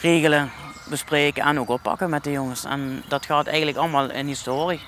regelen, 0.00 0.50
bespreken 0.84 1.42
en 1.44 1.58
ook 1.58 1.68
oppakken 1.68 2.10
met 2.10 2.24
de 2.24 2.30
jongens. 2.30 2.64
En 2.64 3.02
dat 3.08 3.26
gaat 3.26 3.46
eigenlijk 3.46 3.76
allemaal 3.76 4.10
in 4.10 4.26
historie. 4.26 4.80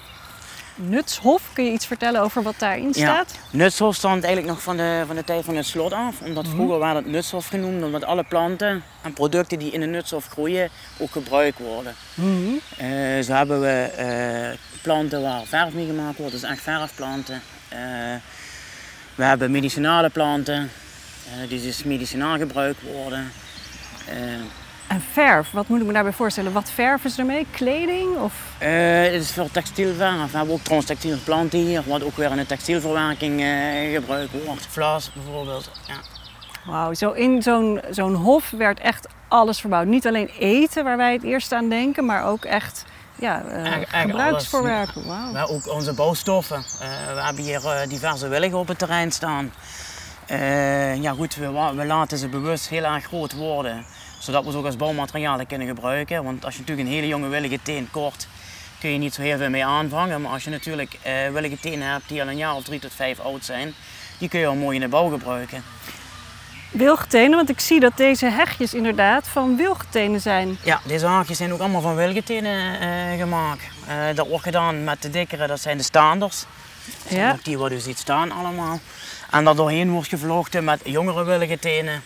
Nutshof, 0.76 1.50
kun 1.52 1.64
je 1.64 1.70
iets 1.70 1.87
vertellen 1.87 2.20
over 2.20 2.43
wat 2.43 2.55
daarin 2.58 2.94
staat? 2.94 3.32
Ja, 3.32 3.58
Nutshof 3.58 3.94
stond 3.94 4.25
eigenlijk 4.25 4.55
nog 4.55 4.62
van 4.62 4.76
de, 4.76 5.02
van 5.06 5.17
de 5.17 5.25
tijd 5.25 5.44
van 5.44 5.56
het 5.56 5.67
slot 5.67 5.93
af. 5.93 6.20
Omdat 6.20 6.44
mhm. 6.44 6.55
vroeger 6.55 6.79
werd 6.79 6.94
het 6.94 7.06
Nutshof 7.06 7.46
genoemd, 7.46 7.82
omdat 7.82 8.05
alle 8.05 8.25
planten 8.25 8.82
en 9.02 9.12
producten 9.12 9.58
die 9.58 9.73
in 9.73 9.81
de 9.81 9.87
Nutshof 9.87 10.26
groeien 10.26 10.70
ook 10.99 11.11
gebruikt 11.11 11.58
worden. 11.58 11.94
Mm 12.14 12.61
uh, 12.80 13.23
zo 13.23 13.33
hebben 13.33 13.61
we 13.61 13.90
uh, 13.99 14.59
planten 14.83 15.23
waar 15.23 15.45
verf 15.45 15.73
mee 15.73 15.87
gemaakt 15.87 16.18
wordt, 16.18 16.33
dus 16.33 16.42
echt 16.42 16.62
verfplanten. 16.62 17.42
Uh, 17.73 17.78
we 19.14 19.25
hebben 19.25 19.50
medicinale 19.50 20.11
planten, 20.11 20.71
die 21.49 21.62
dus 21.62 21.85
medicinaal 21.85 22.37
gebruikt 22.38 22.83
worden. 22.83 23.33
En 24.87 25.00
verf, 25.00 25.50
wat 25.50 25.69
moet 25.69 25.81
ik 25.81 25.87
me 25.87 25.93
daarbij 25.93 26.12
voorstellen? 26.12 26.53
Wat 26.53 26.71
verven 26.71 27.11
ze 27.11 27.21
ermee? 27.21 27.47
Kleding? 27.50 28.17
Of? 28.17 28.35
Uh, 28.62 28.69
het 29.03 29.12
is 29.12 29.33
voor 29.33 29.50
textielverf. 29.50 30.31
We 30.31 30.37
hebben 30.37 30.55
ook 30.55 30.62
trouwens 30.62 31.23
planten 31.25 31.59
hier, 31.59 31.83
wat 31.87 32.03
ook 32.03 32.17
weer 32.17 32.31
in 32.31 32.37
de 32.37 32.47
textielverwerking 32.47 33.41
uh, 33.41 33.95
gebruikt 33.95 34.45
wordt. 34.45 34.67
Vlas 34.67 35.11
bijvoorbeeld. 35.12 35.71
Ja. 35.87 35.95
Wauw, 36.64 36.95
zo 36.95 37.11
in 37.11 37.43
zo'n 37.43 37.81
zo'n 37.91 38.14
hof 38.14 38.50
werd 38.50 38.81
echt 38.81 39.09
alles 39.29 39.61
verbouwd. 39.61 39.87
Niet 39.87 40.07
alleen 40.07 40.31
eten, 40.38 40.85
waar 40.85 40.97
wij 40.97 41.12
het 41.12 41.23
eerst 41.23 41.53
aan 41.53 41.69
denken, 41.69 42.05
maar 42.05 42.25
ook 42.25 42.45
echt 42.45 42.85
ja, 43.14 43.43
uh, 43.45 43.73
gebruiksvoorwerpen. 43.88 45.03
Wow. 45.03 45.33
Maar 45.33 45.49
ook 45.49 45.73
onze 45.73 45.95
bouwstoffen. 45.95 46.64
we 47.14 47.21
hebben 47.21 47.45
hier 47.45 47.88
diverse 47.88 48.29
willigen 48.29 48.59
op 48.59 48.69
het 48.69 48.79
terrein 48.79 49.12
staan. 49.12 49.53
Ja 51.02 51.12
goed, 51.12 51.35
we, 51.35 51.73
we 51.76 51.85
laten 51.85 52.19
ze 52.19 52.28
bewust 52.28 52.69
heel 52.69 52.85
erg 52.85 53.04
groot 53.04 53.33
worden 53.33 53.85
zodat 54.25 54.45
we 54.45 54.50
ze 54.50 54.57
ook 54.57 54.64
als 54.64 54.76
bouwmaterialen 54.76 55.47
kunnen 55.47 55.66
gebruiken. 55.66 56.25
Want 56.25 56.45
als 56.45 56.54
je 56.54 56.61
natuurlijk 56.61 56.88
een 56.88 56.95
hele 56.95 57.07
jonge 57.07 57.28
willige 57.28 57.59
teen 57.62 57.88
kort, 57.90 58.28
kun 58.81 58.90
je 58.90 58.99
niet 58.99 59.14
zo 59.14 59.23
heel 59.23 59.38
veel 59.38 59.50
mee 59.50 59.64
aanvangen. 59.64 60.21
Maar 60.21 60.33
als 60.33 60.45
je 60.45 60.50
natuurlijk 60.50 60.99
uh, 61.07 61.12
willige 61.33 61.61
tenen 61.61 61.88
hebt 61.88 62.09
die 62.09 62.23
al 62.23 62.28
een 62.28 62.37
jaar 62.37 62.54
of 62.54 62.64
drie 62.64 62.81
tot 62.81 62.93
vijf 62.95 63.21
oud 63.21 63.45
zijn, 63.45 63.75
die 64.19 64.28
kun 64.28 64.40
je 64.40 64.47
al 64.47 64.54
mooi 64.54 64.75
in 64.75 64.81
de 64.81 64.88
bouw 64.88 65.09
gebruiken. 65.09 65.62
Wilgetenen, 66.71 67.37
want 67.37 67.49
ik 67.49 67.61
zie 67.61 67.81
dat 67.81 67.97
deze 67.97 68.26
hegjes 68.26 68.75
inderdaad 68.75 69.28
van 69.28 69.57
wilgetenen 69.57 70.21
zijn. 70.21 70.59
Ja, 70.62 70.81
deze 70.87 71.09
hegjes 71.09 71.37
zijn 71.37 71.52
ook 71.52 71.61
allemaal 71.61 71.81
van 71.81 71.95
wilgetenen 71.95 72.83
uh, 72.83 73.19
gemaakt. 73.19 73.62
Dat 74.14 74.28
wordt 74.28 74.45
gedaan 74.45 74.85
met 74.85 75.02
de 75.02 75.11
dikkere, 75.11 75.47
dat 75.47 75.61
zijn 75.61 75.76
de 75.76 75.83
staanders. 75.83 76.45
Ja. 77.09 77.37
Die 77.43 77.59
wat 77.59 77.73
u 77.73 77.78
ziet 77.78 77.99
staan 77.99 78.33
allemaal. 78.33 78.81
En 79.35 79.45
daar 79.45 79.55
doorheen 79.55 79.91
wordt 79.91 80.09
gevlochten 80.09 80.64
met 80.64 80.81
jongere 80.85 81.25
wilgetenen 81.25 82.03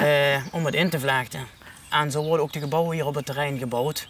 uh, 0.00 0.06
om 0.52 0.64
het 0.64 0.74
in 0.74 0.90
te 0.90 1.00
vlechten. 1.00 1.46
En 1.90 2.10
zo 2.10 2.22
worden 2.22 2.44
ook 2.44 2.52
de 2.52 2.60
gebouwen 2.60 2.94
hier 2.94 3.06
op 3.06 3.14
het 3.14 3.26
terrein 3.26 3.58
gebouwd. 3.58 4.08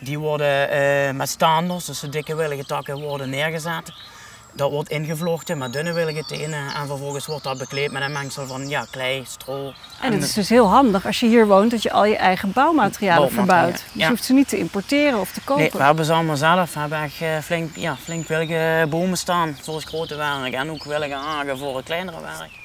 Die 0.00 0.18
worden 0.18 0.74
uh, 0.74 1.10
met 1.10 1.28
staanders, 1.28 1.84
dus 1.84 2.00
de 2.00 2.08
dikke 2.08 2.34
willige 2.34 2.64
takken, 2.64 3.00
worden 3.00 3.30
neergezet. 3.30 3.92
Dat 4.54 4.70
wordt 4.70 4.88
ingevlochten 4.88 5.58
met 5.58 5.72
dunne 5.72 5.92
wilgetenen 5.92 6.74
en 6.74 6.86
vervolgens 6.86 7.26
wordt 7.26 7.44
dat 7.44 7.58
bekleed 7.58 7.92
met 7.92 8.02
een 8.02 8.12
mengsel 8.12 8.46
van 8.46 8.68
ja, 8.68 8.86
klei, 8.90 9.24
stro. 9.26 9.72
En 10.00 10.12
het 10.12 10.22
is 10.22 10.32
dus 10.32 10.48
heel 10.48 10.68
handig 10.68 11.06
als 11.06 11.20
je 11.20 11.26
hier 11.26 11.46
woont 11.46 11.70
dat 11.70 11.82
je 11.82 11.92
al 11.92 12.04
je 12.04 12.16
eigen 12.16 12.52
bouwmaterialen 12.52 13.30
verbouwt. 13.30 13.72
Dus 13.72 13.82
ja. 13.92 14.04
je 14.04 14.08
hoeft 14.08 14.24
ze 14.24 14.32
niet 14.32 14.48
te 14.48 14.58
importeren 14.58 15.20
of 15.20 15.32
te 15.32 15.40
kopen. 15.40 15.62
Nee, 15.62 15.72
we 15.72 15.82
hebben 15.82 16.04
ze 16.04 16.12
allemaal 16.12 16.36
zelf. 16.36 16.74
We 16.74 16.80
hebben 16.80 17.02
echt 17.02 17.20
eh, 17.20 17.38
flink, 17.38 17.76
ja, 17.76 17.96
flink 17.96 18.28
willige 18.28 18.86
bomen 18.88 19.18
staan 19.18 19.56
voor 19.62 19.74
het 19.74 19.84
grote 19.84 20.16
werk 20.16 20.52
en 20.52 20.70
ook 20.70 20.84
willige 20.84 21.14
hagen 21.14 21.58
voor 21.58 21.76
het 21.76 21.84
kleinere 21.84 22.20
werk. 22.20 22.60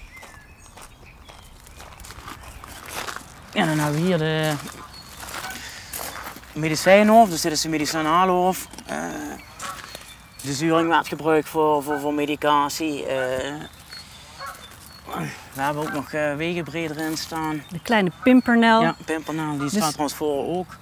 En 3.53 3.67
dan 3.67 3.79
hebben 3.79 4.01
we 4.01 4.07
hier 4.07 4.17
de 4.17 4.51
medicijnhof, 6.53 7.29
dus 7.29 7.41
dit 7.41 7.51
is 7.51 7.61
de 7.61 7.69
medicinale 7.69 8.31
hof. 8.31 8.67
De 10.41 10.85
werd 10.87 11.07
gebruikt 11.07 11.49
voor, 11.49 11.83
voor, 11.83 11.99
voor 11.99 12.13
medicatie. 12.13 13.05
eh. 13.05 13.53
we 15.53 15.61
hebben 15.61 15.83
ook 15.83 15.93
nog 15.93 16.11
eh, 16.11 16.35
wegenbreder 16.35 16.97
in 16.97 17.17
staan. 17.17 17.63
De 17.69 17.79
kleine 17.81 18.11
pimpernel. 18.23 18.81
Ja, 18.81 18.95
pimpernel, 19.05 19.57
die 19.57 19.69
staat 19.69 19.81
Dus- 19.81 19.89
trouwens 19.89 20.15
voor 20.15 20.45
ook. 20.57 20.75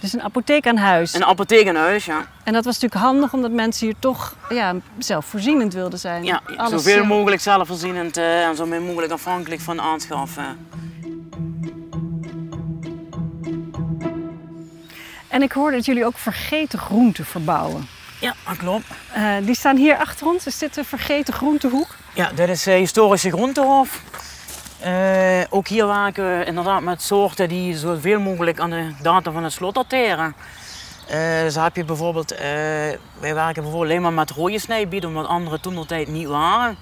Dus 0.00 0.12
een 0.12 0.22
apotheek 0.22 0.66
aan 0.66 0.76
huis. 0.76 1.14
Een 1.14 1.24
apotheek 1.24 1.66
in 1.66 1.76
huis, 1.76 2.04
ja. 2.04 2.26
En 2.44 2.52
dat 2.52 2.64
was 2.64 2.74
natuurlijk 2.80 3.00
handig 3.10 3.32
omdat 3.32 3.50
mensen 3.50 3.86
hier 3.86 3.96
toch 3.98 4.34
ja, 4.48 4.74
zelfvoorzienend 4.98 5.72
wilden 5.74 5.98
zijn. 5.98 6.24
Ja, 6.24 6.40
Alles, 6.56 6.70
zoveel 6.84 7.04
mogelijk 7.04 7.42
zelfvoorzienend 7.42 8.16
eh, 8.16 8.46
en 8.46 8.56
zo 8.56 8.66
min 8.66 8.82
mogelijk 8.84 9.12
afhankelijk 9.12 9.60
van 9.60 9.80
aanschaffen. 9.80 10.66
En 15.28 15.42
ik 15.42 15.52
hoorde 15.52 15.76
dat 15.76 15.84
jullie 15.84 16.04
ook 16.06 16.18
vergeten 16.18 16.78
groenten 16.78 17.24
verbouwen. 17.24 17.88
Ja, 18.24 18.34
dat 18.48 18.56
klopt. 18.56 18.84
Eh, 19.12 19.22
die 19.42 19.54
staan 19.54 19.76
hier 19.76 19.96
achter 19.96 20.26
ons. 20.26 20.46
Is 20.46 20.58
dit 20.58 20.74
de 20.74 20.84
vergeten 20.84 21.34
groentehoek? 21.34 21.86
Ja, 22.14 22.30
dit 22.34 22.48
is 22.48 22.66
uh, 22.66 22.74
historische 22.74 23.30
groentehof. 23.30 24.00
Eh, 24.80 25.40
ook 25.50 25.68
hier 25.68 25.86
werken 25.86 26.38
we 26.38 26.44
inderdaad 26.44 26.80
met 26.82 27.02
soorten 27.02 27.48
die 27.48 27.76
zoveel 27.76 28.20
mogelijk 28.20 28.60
aan 28.60 28.70
de 28.70 28.92
datum 29.02 29.32
van 29.32 29.44
het 29.44 29.52
slot 29.52 29.74
dateren. 29.74 30.34
Eh, 31.08 31.46
zo 31.50 31.60
heb 31.62 31.76
je 31.76 31.84
bijvoorbeeld, 31.84 32.32
eh, 32.32 32.40
wij 33.20 33.34
werken 33.34 33.62
bijvoorbeeld 33.62 33.82
alleen 33.90 34.02
maar 34.02 34.12
met 34.12 34.30
rode 34.30 34.58
snijbieden, 34.58 35.08
omdat 35.10 35.26
andere 35.26 35.60
toen 35.60 35.74
nog 35.74 35.86
tijd 35.86 36.08
niet 36.08 36.26
waren. 36.26 36.76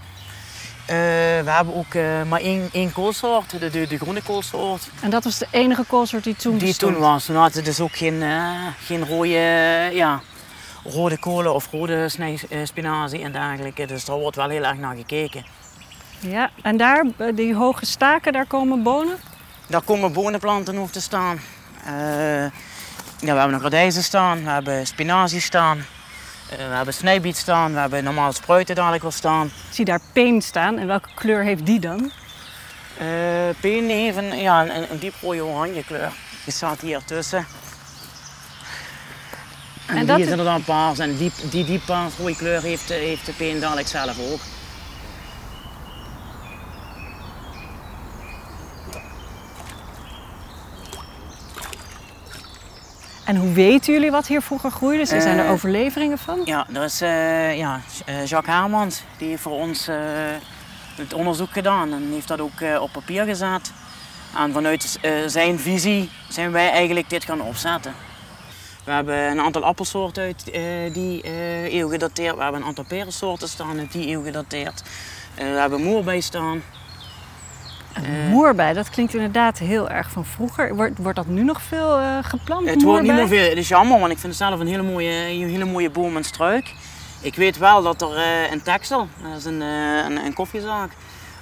Eh, 0.87 0.97
we 1.45 1.51
hebben 1.51 1.75
ook 1.75 1.95
eh, 1.95 2.03
maar 2.29 2.41
één, 2.41 2.69
één 2.73 2.93
koolsoort, 2.93 3.51
de, 3.61 3.71
de, 3.71 3.87
de 3.87 3.99
groene 3.99 4.23
koolsoort. 4.23 4.89
En 5.01 5.11
dat 5.11 5.25
was 5.25 5.39
de 5.39 5.47
enige 5.51 5.85
koolsoort 5.85 6.25
die 6.25 6.37
toen 6.37 6.59
Die 6.59 6.67
bestond. 6.67 6.93
toen 6.93 7.01
was. 7.01 7.25
Toen 7.25 7.37
hadden 7.37 7.53
ze 7.55 7.63
dus 7.63 7.81
ook 7.81 7.97
geen, 7.97 8.23
eh, 8.23 8.51
geen 8.85 9.07
rode, 9.07 9.91
ja, 9.93 10.21
rode 10.85 11.19
kolen 11.19 11.55
of 11.55 11.71
rode 11.71 12.11
eh, 12.49 12.65
spinazie 12.65 13.23
en 13.23 13.33
dergelijke. 13.33 13.87
Dus 13.87 14.05
daar 14.05 14.19
wordt 14.19 14.37
wel 14.37 14.49
heel 14.49 14.65
erg 14.65 14.79
naar 14.79 14.97
gekeken. 14.97 15.45
Ja, 16.21 16.51
en 16.63 16.77
daar, 16.77 17.07
eh, 17.17 17.37
die 17.37 17.55
hoge 17.55 17.87
staken, 17.87 18.33
daar 18.33 18.47
komen 18.47 18.83
bonen. 18.83 19.17
Daar 19.67 19.83
komen 19.83 20.13
bonenplanten 20.13 20.79
op 20.79 20.93
te 20.93 21.01
staan. 21.01 21.41
Eh, 21.85 22.45
ja, 23.19 23.33
we 23.33 23.39
hebben 23.39 23.51
nog 23.51 23.63
radijzen 23.63 24.03
staan, 24.03 24.45
we 24.45 24.51
hebben 24.51 24.87
spinazie 24.87 25.41
staan, 25.41 25.85
we 26.49 26.57
hebben 26.57 26.95
snijbiet 26.95 27.37
staan, 27.37 27.73
we 27.73 27.79
hebben 27.79 28.05
normaal 28.05 28.33
spruiten 28.33 28.75
dadelijk 28.75 29.03
wel 29.03 29.11
staan. 29.11 29.47
Ik 29.47 29.53
zie 29.75 29.85
daar 29.85 30.01
peen 30.13 30.43
staan. 30.43 30.79
En 30.79 30.87
welke 30.87 31.09
kleur 31.15 31.43
heeft 31.43 31.67
die 31.67 31.81
dan? 31.81 32.11
Eh 32.99 33.09
peen 33.61 33.89
heeft 33.89 34.17
een, 34.17 34.39
ja, 34.39 34.63
een, 34.63 34.91
een 34.91 34.99
diep 34.99 35.15
rode 35.21 35.45
oranje 35.45 35.85
kleur. 35.85 36.13
Die 36.45 36.53
staat 36.53 36.81
hier 36.81 37.05
tussen. 37.05 37.47
En, 39.99 40.07
die 40.07 40.15
is 40.15 40.21
is- 40.25 40.31
inderdaad 40.31 40.65
paars 40.65 40.99
en 40.99 41.17
die, 41.17 41.33
die 41.51 41.65
diep 41.65 41.85
paars 41.87 42.13
rode 42.19 42.37
kleur 42.37 42.63
heeft, 42.63 42.91
eh, 42.91 42.97
heeft 42.99 43.27
de 43.27 43.33
peen 43.33 43.61
dadelijk 43.61 43.89
zelf 43.89 44.19
ook. 44.33 44.41
En 53.25 53.37
hoe 53.37 53.53
weten 53.53 53.93
jullie 53.93 54.11
wat 54.11 54.27
hier 54.27 54.43
vroeger 54.43 54.71
groeide? 54.71 55.05
Zijn 55.07 55.39
er 55.39 55.45
Eh, 55.45 55.51
overleveringen 55.51 56.19
van? 56.19 56.41
Ja, 56.45 56.67
dat 56.69 56.83
is 56.85 57.01
eh, 57.01 57.57
ja, 57.59 57.81
Jacques 58.25 58.55
Hermans. 58.57 59.03
Die 59.19 59.29
heeft 59.29 59.43
voor 59.43 59.53
ons 59.53 59.89
het 60.97 61.15
onderzoek 61.15 61.53
gedaan 61.53 61.93
en 61.93 62.09
heeft 62.13 62.29
dat 62.29 62.41
ook 62.41 62.61
op 62.81 62.93
papier 62.93 63.25
gezet. 63.25 63.73
En 64.37 64.53
vanuit 64.53 64.99
zijn 65.27 65.59
visie 65.59 66.11
zijn 66.29 66.53
wij 66.53 66.71
eigenlijk 66.71 67.11
dit 67.11 67.25
gaan 67.25 67.41
opzetten. 67.41 67.95
We 68.85 68.91
hebben 68.91 69.31
een 69.31 69.41
aantal 69.41 69.65
appelsoorten 69.65 70.23
uit 70.23 70.51
eh, 70.51 70.63
die 70.93 71.23
eh, 71.23 71.75
eeuw 71.75 71.89
gedateerd. 71.89 72.37
We 72.37 72.43
hebben 72.43 72.61
een 72.61 72.67
aantal 72.67 72.85
perensoorten 72.85 73.49
staan 73.49 73.79
uit 73.79 73.93
die 73.93 74.09
eeuw 74.09 74.23
gedateerd. 74.23 74.83
Eh, 75.35 75.45
we 75.45 75.59
hebben 75.59 75.83
moerbei 75.83 76.23
staan. 76.23 76.63
Een 77.93 78.29
moerbei, 78.29 78.75
dat 78.75 78.91
klinkt 78.91 79.15
inderdaad 79.15 79.59
heel 79.59 79.91
erg 79.91 80.11
van 80.11 80.25
vroeger. 80.25 80.75
Wordt, 80.75 80.99
wordt 80.99 81.17
dat 81.17 81.27
nu 81.27 81.43
nog 81.43 81.63
veel 81.63 81.99
eh, 81.99 82.19
geplant? 82.23 82.69
Het 82.69 82.83
wordt 82.83 83.03
niet 83.03 83.13
meer 83.13 83.29
veel. 83.29 83.49
Het 83.49 83.59
is 83.59 83.69
jammer, 83.69 83.99
want 83.99 84.13
ik 84.13 84.19
vind 84.19 84.39
het 84.39 84.43
zelf 84.49 84.61
een 84.61 84.67
hele 84.67 84.83
mooie, 84.83 85.11
een 85.11 85.49
hele 85.49 85.65
mooie 85.65 85.91
boom 85.91 86.17
en 86.17 86.25
struik. 86.25 86.75
Ik 87.21 87.35
weet 87.35 87.59
wel 87.59 87.83
dat 87.83 88.03
er 88.03 88.17
eh 88.17 88.53
in 88.53 88.63
Texel, 88.63 89.09
dat 89.23 89.39
is 89.39 89.45
een, 89.45 89.61
een, 89.61 90.25
een 90.25 90.33
koffiezaak, 90.35 90.91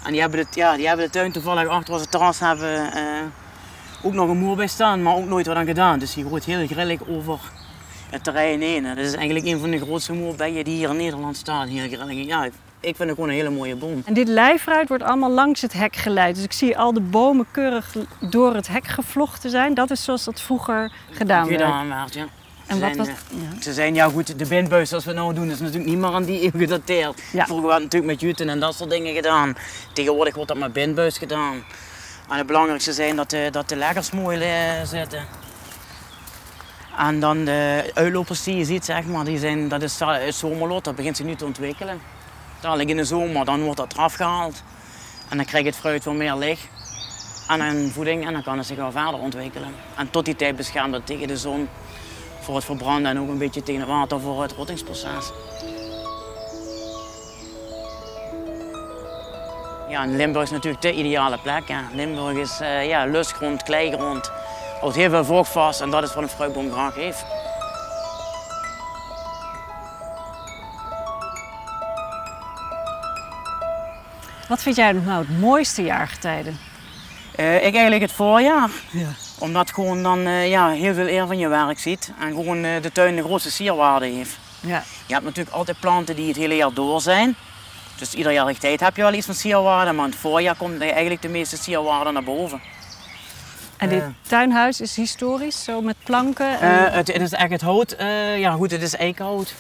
en 0.05 0.13
die 0.13 0.21
hebben, 0.21 0.39
het, 0.39 0.55
ja, 0.55 0.77
die 0.77 0.87
hebben 0.87 1.05
de 1.05 1.13
tuin 1.13 1.33
toevallig 1.33 1.69
achter 1.69 1.95
ze 1.95 2.01
het 2.01 2.11
terras 2.11 2.41
hebben 2.41 2.93
ook 4.03 4.13
nog 4.13 4.29
een 4.29 4.39
moer 4.39 4.57
bij 4.57 4.67
staan, 4.67 5.03
maar 5.03 5.15
ook 5.17 5.27
nooit 5.29 5.47
wat 5.47 5.57
aan 5.57 5.67
gedaan. 5.67 5.99
Dus 5.99 6.15
die 6.15 6.25
groeit 6.25 6.45
heel 6.45 6.67
grillig 6.67 7.01
over 7.09 7.39
het 8.11 8.25
terrein 8.25 8.61
heen. 8.61 8.83
Dat 8.83 8.97
is 8.97 9.15
eigenlijk 9.15 9.47
een 9.47 9.59
van 9.61 9.71
de 9.71 9.79
grootste 9.81 10.13
moerbijen 10.13 10.65
die 10.65 10.77
hier 10.77 10.89
in 10.91 10.97
Nederland 10.97 11.37
staan. 11.37 11.69
Heel 11.69 11.89
grillig. 11.89 12.27
Ja, 12.27 12.45
ik 12.81 12.97
vind 12.97 12.99
het 12.99 13.11
gewoon 13.11 13.29
een 13.29 13.35
hele 13.35 13.51
mooie 13.51 13.77
boom. 13.77 14.03
En 14.05 14.15
dit 14.15 14.29
lijfruit 14.29 14.89
wordt 14.89 15.03
allemaal 15.05 15.31
langs 15.31 15.61
het 15.63 15.73
hek 15.73 15.97
geleid. 15.97 16.35
Dus 16.35 16.45
ik 16.45 16.53
zie 16.53 16.79
al 16.79 16.93
de 16.93 17.01
bomen 17.01 17.47
keurig 17.51 17.95
door 18.21 18.55
het 18.55 18.69
hek 18.69 18.87
gevlochten 18.87 19.51
zijn. 19.51 19.75
Dat 19.75 19.91
is 19.91 20.05
zoals 20.05 20.25
dat 20.25 20.41
vroeger 20.41 20.93
gedaan 21.11 21.49
werd. 21.49 21.61
gedaan 21.61 21.89
werd, 21.89 22.15
ja. 22.15 22.27
En 22.67 22.77
Ze 22.77 22.83
wat 22.83 22.95
zijn, 22.95 22.97
was... 22.97 23.09
eh, 23.09 23.15
Ja. 23.57 23.63
Ze 23.63 23.73
zijn, 23.73 23.95
ja 23.95 24.09
goed, 24.09 24.39
de 24.39 24.47
bindbuis 24.47 24.89
zoals 24.89 25.05
we 25.05 25.13
nou 25.13 25.35
doen 25.35 25.51
is 25.51 25.59
natuurlijk 25.59 25.87
niet 25.91 25.99
meer 25.99 26.13
aan 26.13 26.25
die 26.25 26.43
eeuw 26.43 26.51
gedateerd. 26.61 27.23
Ja. 27.33 27.47
Vroeger 27.47 27.69
werd 27.69 27.83
natuurlijk 27.83 28.13
met 28.13 28.21
juten 28.21 28.49
en 28.49 28.61
dat 28.61 28.75
soort 28.75 28.91
dingen 28.91 29.15
gedaan. 29.15 29.57
Tegenwoordig 29.93 30.35
wordt 30.35 30.49
dat 30.49 30.59
met 30.59 30.73
bindbuis 30.73 31.19
gedaan. 31.19 31.63
En 32.31 32.37
het 32.37 32.47
belangrijkste 32.47 32.93
zijn 32.93 33.17
dat 33.17 33.31
de, 33.31 33.49
dat 33.51 33.69
de 33.69 33.77
leggers 33.77 34.11
mooi 34.11 34.41
eh, 34.41 34.85
zitten. 34.85 35.27
En 36.97 37.21
dan 37.21 37.45
de 37.45 37.91
uitlopers 37.95 38.43
die 38.43 38.57
je 38.57 38.65
ziet, 38.65 38.85
zeg 38.85 39.05
maar, 39.05 39.25
die 39.25 39.39
zijn, 39.39 39.69
dat 39.69 39.83
is 39.83 40.01
eh, 40.01 40.09
het 40.13 40.35
zomerlot, 40.35 40.85
dat 40.85 40.95
begint 40.95 41.17
zich 41.17 41.27
nu 41.27 41.35
te 41.35 41.45
ontwikkelen. 41.45 42.01
Dadelijk 42.61 42.89
in 42.89 42.97
de 42.97 43.05
zomer, 43.05 43.45
dan 43.45 43.63
wordt 43.63 43.77
dat 43.77 43.93
eraf 43.93 44.15
gehaald. 44.15 44.63
En 45.29 45.37
dan 45.37 45.47
krijgt 45.47 45.67
het 45.67 45.77
fruit 45.77 46.05
weer 46.05 46.15
meer 46.15 46.35
licht 46.35 46.69
en 47.49 47.61
een 47.61 47.91
voeding 47.93 48.27
en 48.27 48.33
dan 48.33 48.43
kan 48.43 48.59
het 48.59 48.67
zich 48.67 48.77
verder 48.77 49.21
ontwikkelen. 49.21 49.75
En 49.97 50.11
tot 50.11 50.25
die 50.25 50.37
tijd 50.37 50.57
beschermt 50.57 50.95
het 50.95 51.07
tegen 51.07 51.29
de 51.29 51.37
zon 51.37 51.69
voor 52.41 52.55
het 52.55 52.65
verbranden 52.65 53.11
en 53.11 53.21
ook 53.21 53.29
een 53.29 53.39
beetje 53.39 53.63
tegen 53.63 53.81
het 53.81 53.91
water 53.91 54.21
voor 54.21 54.43
het 54.43 54.53
rottingsproces. 54.53 55.31
Ja, 59.91 60.05
Limburg 60.05 60.45
is 60.45 60.51
natuurlijk 60.51 60.83
de 60.83 60.93
ideale 60.93 61.39
plek. 61.39 61.63
Limburg 61.93 62.37
is 62.37 62.61
eh, 62.61 62.89
ja, 62.89 63.05
lustgrond, 63.05 63.63
kleigrond, 63.63 64.31
houdt 64.81 64.97
heel 64.97 65.11
veel 65.11 65.25
vocht 65.25 65.51
vast 65.51 65.81
en 65.81 65.91
dat 65.91 66.03
is 66.03 66.15
wat 66.15 66.23
een 66.23 66.29
fruitboom 66.29 66.73
graag 66.73 66.95
heeft. 66.95 67.25
Wat 74.49 74.63
vind 74.63 74.77
jij 74.77 74.93
nou 74.93 75.27
het 75.27 75.41
mooiste 75.41 75.83
jaargetijde? 75.83 76.53
Eh, 77.37 77.55
ik 77.55 77.63
eigenlijk 77.63 78.03
het 78.03 78.13
voorjaar. 78.13 78.71
Omdat 79.39 79.71
gewoon 79.71 80.03
dan 80.03 80.27
eh, 80.27 80.49
ja, 80.49 80.69
heel 80.69 80.95
veel 80.95 81.09
eer 81.09 81.27
van 81.27 81.39
je 81.39 81.49
werk 81.49 81.79
ziet 81.79 82.13
en 82.21 82.29
gewoon 82.29 82.63
de 82.63 82.91
tuin 82.93 83.17
de 83.17 83.23
grootste 83.23 83.51
sierwaarde 83.51 84.07
heeft. 84.07 84.39
Ja. 84.61 84.83
Je 85.07 85.13
hebt 85.13 85.25
natuurlijk 85.25 85.57
altijd 85.57 85.81
planten 85.81 86.17
die 86.17 86.29
het 86.29 86.37
hele 86.37 86.57
jaar 86.57 86.73
door 86.75 87.01
zijn. 87.01 87.37
Dus 88.01 88.15
ieder 88.15 88.33
jaar 88.33 88.59
tijd 88.59 88.81
heb 88.81 88.97
je 88.97 89.03
wel 89.03 89.13
iets 89.13 89.27
van 89.27 89.35
sierwaarde, 89.35 89.93
maar 89.93 90.05
in 90.05 90.11
het 90.11 90.21
voorjaar 90.21 90.57
komt 90.57 90.81
eigenlijk 90.81 91.23
de 91.23 91.29
meeste 91.29 91.57
sierwaarde 91.57 92.11
naar 92.11 92.23
boven. 92.25 92.61
En 93.77 93.89
dit 93.89 94.01
Eh. 94.03 94.07
tuinhuis 94.29 94.81
is 94.81 94.97
historisch, 94.97 95.65
zo 95.65 95.81
met 95.81 95.97
planken. 96.05 96.61
En... 96.61 96.87
Eh, 96.87 96.93
het, 96.95 97.13
het 97.13 97.21
is 97.23 97.33
echt 97.33 97.51
het 97.51 97.61
hout. 97.61 97.93
eh, 97.93 98.39
ja 98.39 98.53
goed, 98.53 98.71
het 98.71 98.83
is 98.83 98.97
eikenhout. 98.97 99.55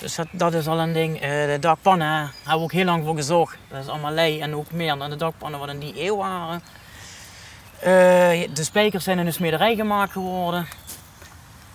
Dus 0.00 0.14
dat, 0.14 0.26
dat 0.30 0.54
is 0.54 0.66
al 0.66 0.78
een 0.78 0.92
ding. 0.92 1.14
Eh, 1.20 1.20
de 1.30 1.56
dakpannen 1.60 2.08
hebben 2.08 2.54
we 2.54 2.58
ook 2.62 2.72
heel 2.72 2.84
lang 2.84 3.04
voor 3.04 3.14
gezocht. 3.16 3.56
Dat 3.68 3.82
is 3.82 3.88
allemaal 3.88 4.12
lei 4.12 4.40
en 4.40 4.54
ook 4.54 4.70
meer 4.72 4.96
dan 4.98 5.10
de 5.10 5.16
dakpannen 5.16 5.60
wat 5.60 5.68
in 5.68 5.78
die 5.78 6.04
eeuw 6.04 6.16
waren. 6.16 6.62
Eh, 7.78 8.48
de 8.54 8.64
spijkers 8.64 9.04
zijn 9.04 9.18
in 9.18 9.24
de 9.24 9.30
smederij 9.30 9.74
gemaakt 9.74 10.12
geworden. 10.12 10.66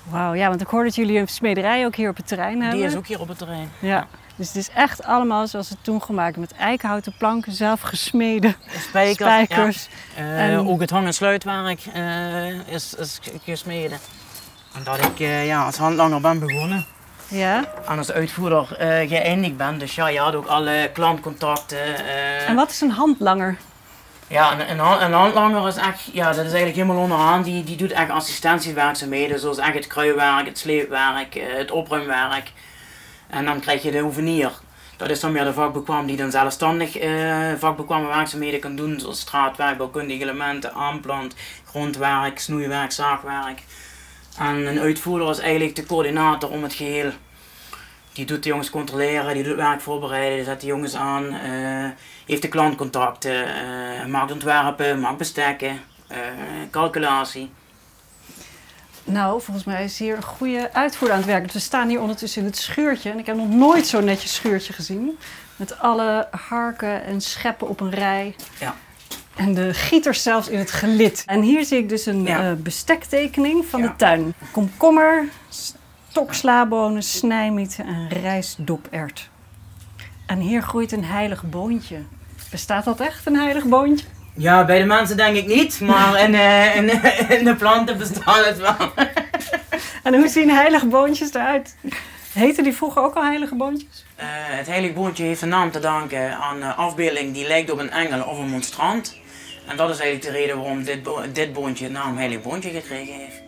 Wauw, 0.04 0.34
ja, 0.34 0.48
want 0.50 0.62
ik 0.62 0.68
hoor 0.68 0.84
dat 0.84 0.96
jullie 0.96 1.20
een 1.20 1.28
smederij 1.28 1.86
ook 1.86 1.96
hier 1.96 2.10
op 2.10 2.18
het 2.18 2.28
terrein 2.28 2.62
hebben. 2.62 2.80
Die 2.80 2.88
is 2.88 2.96
ook 2.96 3.08
hier 3.08 3.20
op 3.20 3.28
het 3.28 3.38
terrein. 3.38 3.72
Ja. 3.80 4.08
Dus 4.36 4.48
het 4.48 4.56
is 4.56 4.70
echt 4.70 5.04
allemaal 5.04 5.48
zoals 5.48 5.70
het 5.70 5.78
toen 5.82 6.02
gemaakt 6.04 6.38
met 6.38 6.54
eikenhouten 6.54 7.14
planken, 7.18 7.52
zelf 7.52 7.82
gesmeden 7.82 8.56
De 8.74 8.80
spijkers. 8.80 9.88
ja. 10.16 10.22
Eh, 10.22 10.54
En- 10.54 10.68
Ook 10.68 10.82
het 10.82 10.90
hang- 10.90 11.06
en 11.06 11.14
sluitwerk 11.14 11.80
eh, 11.94 12.68
is, 12.68 12.94
is 12.96 13.20
gesmeden. 13.44 14.00
En 14.76 14.84
dat 14.84 14.98
ik 15.06 15.20
eh, 15.20 15.46
ja, 15.48 15.66
als 15.66 15.78
handlanger 15.78 16.22
ben 16.22 16.40
begonnen. 16.40 16.86
Ja. 17.28 17.64
En 17.88 17.98
als 17.98 18.12
uitvoerder 18.12 18.68
uh, 18.72 18.78
geëindigd 19.10 19.58
ben. 19.58 19.78
Dus 19.78 19.96
ja, 19.96 20.08
je 20.08 20.20
had 20.20 20.36
ook 20.36 20.46
alle 20.48 20.90
klantcontacten. 20.94 21.78
Uh, 21.78 22.50
en 22.50 22.56
wat 22.56 22.70
is 22.70 22.82
een 22.82 22.92
handlanger? 22.92 23.58
Ja, 24.28 24.52
een, 24.52 24.70
een, 24.80 25.02
een 25.04 25.14
handlanger 25.14 25.68
is 25.68 25.76
echt, 25.76 26.00
ja, 26.12 26.26
dat 26.26 26.36
is 26.36 26.42
eigenlijk 26.42 26.76
helemaal 26.76 26.98
onderhand. 26.98 27.46
Die, 27.46 27.64
die 27.64 27.76
doet 27.78 27.92
echt 27.92 28.10
assistentiewerkzaamheden, 28.10 29.40
zoals 29.40 29.58
echt 29.58 29.74
het 29.74 29.88
kruiwerk, 29.88 30.46
het 30.46 30.58
sleepwerk, 30.58 31.34
het 31.58 31.72
opruimwerk. 31.72 32.52
En 33.34 33.46
dan 33.46 33.60
krijg 33.60 33.84
je 33.84 33.92
de 33.92 34.00
hoevenier. 34.00 34.52
Dat 34.98 35.10
is 35.10 35.20
dan 35.20 35.32
meer 35.32 35.44
de 35.44 35.54
vakbekwam 35.54 36.06
die 36.06 36.18
dan 36.18 36.32
zelfstandig 36.32 37.04
uh, 37.04 37.54
vakbekwame 37.58 38.08
werkzaamheden 38.08 38.60
kan 38.60 38.76
doen, 38.76 39.00
zoals 39.00 39.20
straatwerk, 39.20 39.78
bouwkundige 39.78 40.22
elementen, 40.22 40.74
aanplant, 40.74 41.36
grondwerk, 41.66 42.40
snoeiwerk, 42.40 42.92
zaagwerk. 42.92 43.62
En 44.38 44.68
een 44.68 44.80
uitvoerder 44.80 45.30
is 45.30 45.40
eigenlijk 45.40 45.76
de 45.76 45.86
coördinator 45.86 46.50
om 46.50 46.64
het 46.64 46.74
geheel. 46.74 47.12
Die 48.14 48.26
doet 48.26 48.44
de 48.44 48.50
jongens 48.50 48.70
controleren, 48.70 49.34
die 49.34 49.44
doet 49.44 49.56
werk 49.56 49.82
voorbereiden, 49.82 50.36
die 50.36 50.46
zet 50.46 50.62
de 50.62 50.68
jongens 50.68 50.96
aan, 50.96 51.24
uh, 51.24 51.90
heeft 52.26 52.42
de 52.42 52.48
klantcontacten, 52.48 53.48
uh, 53.48 54.06
maakt 54.06 54.32
ontwerpen, 54.32 55.00
maakt 55.00 55.18
bestekken, 55.18 55.82
calculatie. 56.72 57.52
Nou, 59.04 59.42
volgens 59.42 59.66
mij 59.66 59.84
is 59.84 60.00
hier 60.00 60.16
een 60.16 60.24
goede 60.24 60.74
uitvoerder 60.74 61.16
aan 61.16 61.24
het 61.24 61.32
werk. 61.32 61.52
we 61.52 61.60
staan 61.60 61.90
hier 61.90 62.02
ondertussen 62.02 62.42
in 62.42 62.48
het 62.48 62.58
schuurtje. 62.58 63.10
En 63.12 63.20
ik 63.20 63.26
heb 63.26 63.36
nog 63.36 63.50
nooit 63.50 63.88
zo'n 63.88 64.04
netjes 64.04 64.34
schuurtje 64.34 64.74
gezien. 64.74 65.18
Met 65.56 65.80
alle 65.80 66.28
harken 66.32 67.04
en 67.04 67.22
scheppen 67.22 67.68
op 67.68 67.80
een 67.80 67.92
rij. 67.92 68.36
Ja. 68.60 68.76
En 69.36 69.54
de 69.54 69.74
gieters 69.74 70.24
zelfs 70.24 70.48
in 70.48 70.60
het 70.60 70.72
gelid. 70.72 71.24
En 71.26 71.42
hier 71.42 71.66
zie 71.66 71.78
ik 71.78 71.90
dus 71.90 72.06
een 72.06 72.24
ja. 72.24 72.52
uh, 72.52 72.58
bestektekening 72.58 73.66
van 73.66 73.82
de 73.82 73.96
tuin. 73.96 74.34
Komkommer, 74.52 75.28
stokslabonen, 76.10 77.04
snijmieten 77.04 77.86
en 77.86 78.10
rijstdopert. 78.10 79.30
En 80.26 80.40
hier 80.40 80.62
groeit 80.62 80.92
een 80.92 81.06
heilig 81.06 81.44
boontje. 81.44 82.02
Bestaat 82.52 82.86
dat 82.86 83.00
echt, 83.00 83.26
een 83.26 83.36
heilig 83.36 83.66
boontje? 83.66 84.06
Ja, 84.36 84.66
bij 84.66 84.80
de 84.80 84.86
mensen 84.86 85.18
denk 85.18 85.36
ik 85.36 85.48
niet, 85.48 85.80
maar 85.80 86.20
in, 86.24 86.34
uh, 86.34 86.76
in, 86.80 86.90
in, 87.30 87.46
de 87.46 87.56
planten 87.56 87.98
bestaat 87.98 88.46
het 88.46 88.58
wel. 88.58 88.76
en 90.04 90.16
hoe 90.16 90.28
zien 90.28 90.50
heilige 90.50 90.88
boontjes 90.88 91.34
eruit? 91.34 91.76
Heten 92.34 92.64
die 92.64 92.74
vroeger 92.74 93.02
ook 93.02 93.16
al 93.16 93.24
heilige 93.24 93.56
boontjes? 93.56 94.06
Uh, 94.18 94.24
het 94.30 94.68
heilige 94.68 94.94
boontje 94.94 95.24
heeft 95.24 95.42
een 95.42 95.50
naam 95.50 95.72
te 95.72 95.80
danken 95.80 96.36
aan 96.36 96.62
een 96.62 96.76
afbeelding 96.76 97.34
die 97.34 97.48
lijkt 97.48 97.72
op 97.72 97.80
een 97.80 97.92
engel 97.92 98.24
of 98.24 98.38
een 98.38 98.50
monstrant. 98.50 99.22
En 99.68 99.78
dat 99.78 99.90
is 99.90 100.00
eigenlijk 100.00 100.34
de 100.34 100.40
reden 100.40 100.58
waarom 100.58 100.84
dit, 100.84 101.04
bo 101.04 101.22
dit 101.32 101.54
boontje 101.54 101.84
het 101.84 101.94
naam 101.94 102.18
heilig 102.18 102.42
boontje 102.42 102.70
gekregen 102.70 103.14
heeft. 103.14 103.43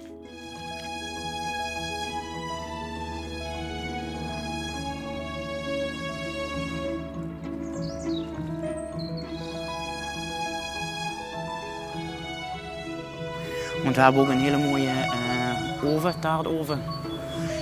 Want 13.86 13.98
we 13.98 14.04
hebben 14.04 14.22
ook 14.22 14.30
een 14.30 14.40
hele 14.40 14.58
mooie 14.58 14.92
uh, 15.84 15.96
oven, 15.96 16.20
taartoven. 16.20 16.84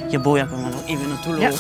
Je 0.10 0.20
boja 0.20 0.46
kan 0.46 0.64
er 0.64 0.74
even 0.86 1.08
naartoe 1.08 1.34
lopen. 1.34 1.52
Ja. 1.52 1.58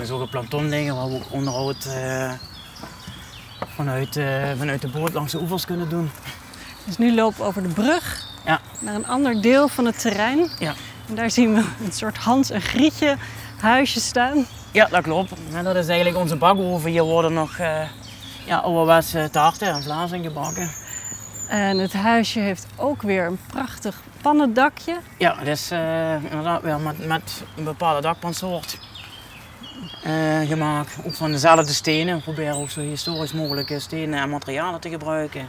Is 0.00 0.12
ook 0.12 0.20
een 0.20 0.28
planton 0.28 0.68
liggen 0.68 0.96
waar 0.96 1.08
we 1.08 1.14
ook 1.14 1.32
onderhoud 1.32 1.86
uh, 1.86 2.30
vanuit, 3.74 4.16
uh, 4.16 4.50
vanuit 4.58 4.80
de 4.80 4.88
boot 4.88 5.12
langs 5.12 5.32
de 5.32 5.40
oevers 5.40 5.64
kunnen 5.64 5.88
doen. 5.88 6.10
Dus 6.84 6.98
nu 6.98 7.14
lopen 7.14 7.38
we 7.38 7.44
over 7.44 7.62
de 7.62 7.68
brug. 7.68 8.05
Naar 8.78 8.94
een 8.94 9.06
ander 9.06 9.42
deel 9.42 9.68
van 9.68 9.84
het 9.84 10.00
terrein. 10.00 10.50
Ja. 10.58 10.74
En 11.08 11.14
daar 11.14 11.30
zien 11.30 11.54
we 11.54 11.64
een 11.84 11.92
soort 11.92 12.16
Hans 12.16 12.50
en 12.50 12.60
Grietje 12.60 13.16
huisje 13.60 14.00
staan. 14.00 14.46
Ja, 14.72 14.86
dat 14.86 15.02
klopt. 15.02 15.32
En 15.52 15.64
dat 15.64 15.76
is 15.76 15.88
eigenlijk 15.88 16.18
onze 16.18 16.36
bakoven. 16.36 16.90
Hier 16.90 17.02
worden 17.02 17.32
nog 17.32 17.58
uh, 17.58 17.82
ja, 18.46 18.58
ouderwetse 18.58 19.28
taarten 19.32 19.68
en 19.68 19.82
vlazen 19.82 20.22
gebakken. 20.22 20.70
En 21.48 21.78
het 21.78 21.92
huisje 21.92 22.40
heeft 22.40 22.66
ook 22.76 23.02
weer 23.02 23.26
een 23.26 23.38
prachtig 23.46 24.00
pannendakje. 24.22 24.96
Ja, 25.18 25.38
het 25.38 25.48
is 25.48 25.72
uh, 25.72 26.24
inderdaad 26.24 26.62
weer 26.62 26.80
met, 26.80 27.06
met 27.06 27.42
een 27.56 27.64
bepaalde 27.64 28.00
dakpansoort 28.00 28.78
uh, 30.06 30.48
gemaakt. 30.48 30.98
Ook 31.04 31.14
van 31.14 31.32
dezelfde 31.32 31.72
stenen. 31.72 32.16
We 32.16 32.22
proberen 32.22 32.56
ook 32.56 32.70
zo 32.70 32.80
historisch 32.80 33.32
mogelijke 33.32 33.80
stenen 33.80 34.20
en 34.20 34.30
materialen 34.30 34.80
te 34.80 34.88
gebruiken. 34.88 35.48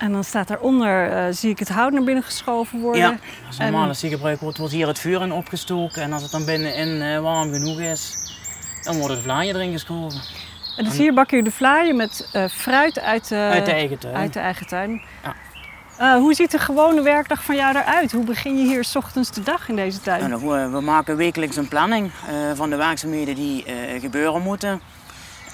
En 0.00 0.12
dan 0.12 0.24
staat 0.24 0.48
daaronder, 0.48 1.12
uh, 1.12 1.24
zie 1.30 1.50
ik 1.50 1.58
het 1.58 1.68
hout 1.68 1.92
naar 1.92 2.04
binnen 2.04 2.24
geschoven 2.24 2.80
worden. 2.80 3.00
Ja, 3.00 3.18
als 3.46 3.58
normaal 3.58 3.88
als 3.88 4.00
die 4.00 4.10
gebruikt 4.10 4.40
wordt, 4.40 4.58
wordt 4.58 4.72
hier 4.72 4.86
het 4.86 4.98
vuur 4.98 5.22
in 5.22 5.32
opgestoken. 5.32 6.02
En 6.02 6.12
als 6.12 6.22
het 6.22 6.30
dan 6.30 6.44
binnenin 6.44 7.02
uh, 7.02 7.18
warm 7.18 7.52
genoeg 7.52 7.80
is, 7.80 8.14
dan 8.82 8.96
wordt 8.98 9.14
het 9.14 9.22
vlaaien 9.22 9.54
erin 9.54 9.72
geschoven. 9.72 10.20
En 10.76 10.84
dus 10.84 10.96
hier 10.96 11.14
bakken 11.14 11.36
jullie 11.36 11.50
de 11.50 11.56
vlaaien 11.56 11.96
met 11.96 12.30
uh, 12.32 12.48
fruit 12.48 13.00
uit, 13.00 13.32
uit, 13.32 13.64
de 13.64 13.72
eigen 13.72 13.98
tuin. 13.98 14.14
Uit 14.14 14.32
de 14.32 14.38
eigen 14.38 14.66
tuin. 14.66 15.02
Ja. 15.98 16.18
hoe 16.18 16.34
ziet 16.34 16.50
de 16.50 16.58
gewone 16.58 17.02
werkdag 17.02 17.44
van 17.44 17.56
jou 17.56 17.76
eruit? 17.76 18.12
Hoe 18.12 18.24
begin 18.24 18.58
je 18.58 18.64
hier 18.64 18.84
s 18.84 18.96
ochtends 18.96 19.30
de 19.30 19.42
dag 19.42 19.68
in 19.68 19.76
deze 19.76 20.00
tuin? 20.00 20.30
Nou, 20.30 20.70
we 20.72 20.80
maken 20.80 21.16
wekelijks 21.16 21.56
een 21.56 21.68
planning 21.68 22.10
van 22.54 22.70
de 22.70 22.76
werkzaamheden 22.76 23.34
die 23.34 23.64
gebeuren 24.00 24.42
moeten. 24.42 24.80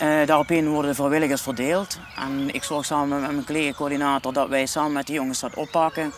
Uh, 0.03 0.27
daaropin 0.27 0.69
worden 0.69 0.91
de 0.91 0.97
vrijwilligers 0.97 1.43
verdeeld. 1.43 1.99
En 2.17 2.55
ik 2.55 2.63
zorg 2.63 2.85
samen 2.85 3.21
met 3.21 3.31
mijn 3.31 3.45
collega-coördinator 3.45 4.33
dat 4.33 4.49
wij 4.49 4.67
samen 4.67 4.93
met 4.93 5.07
de 5.07 5.13
jongens 5.13 5.41
dat 5.41 5.55
oppakken. 5.55 6.13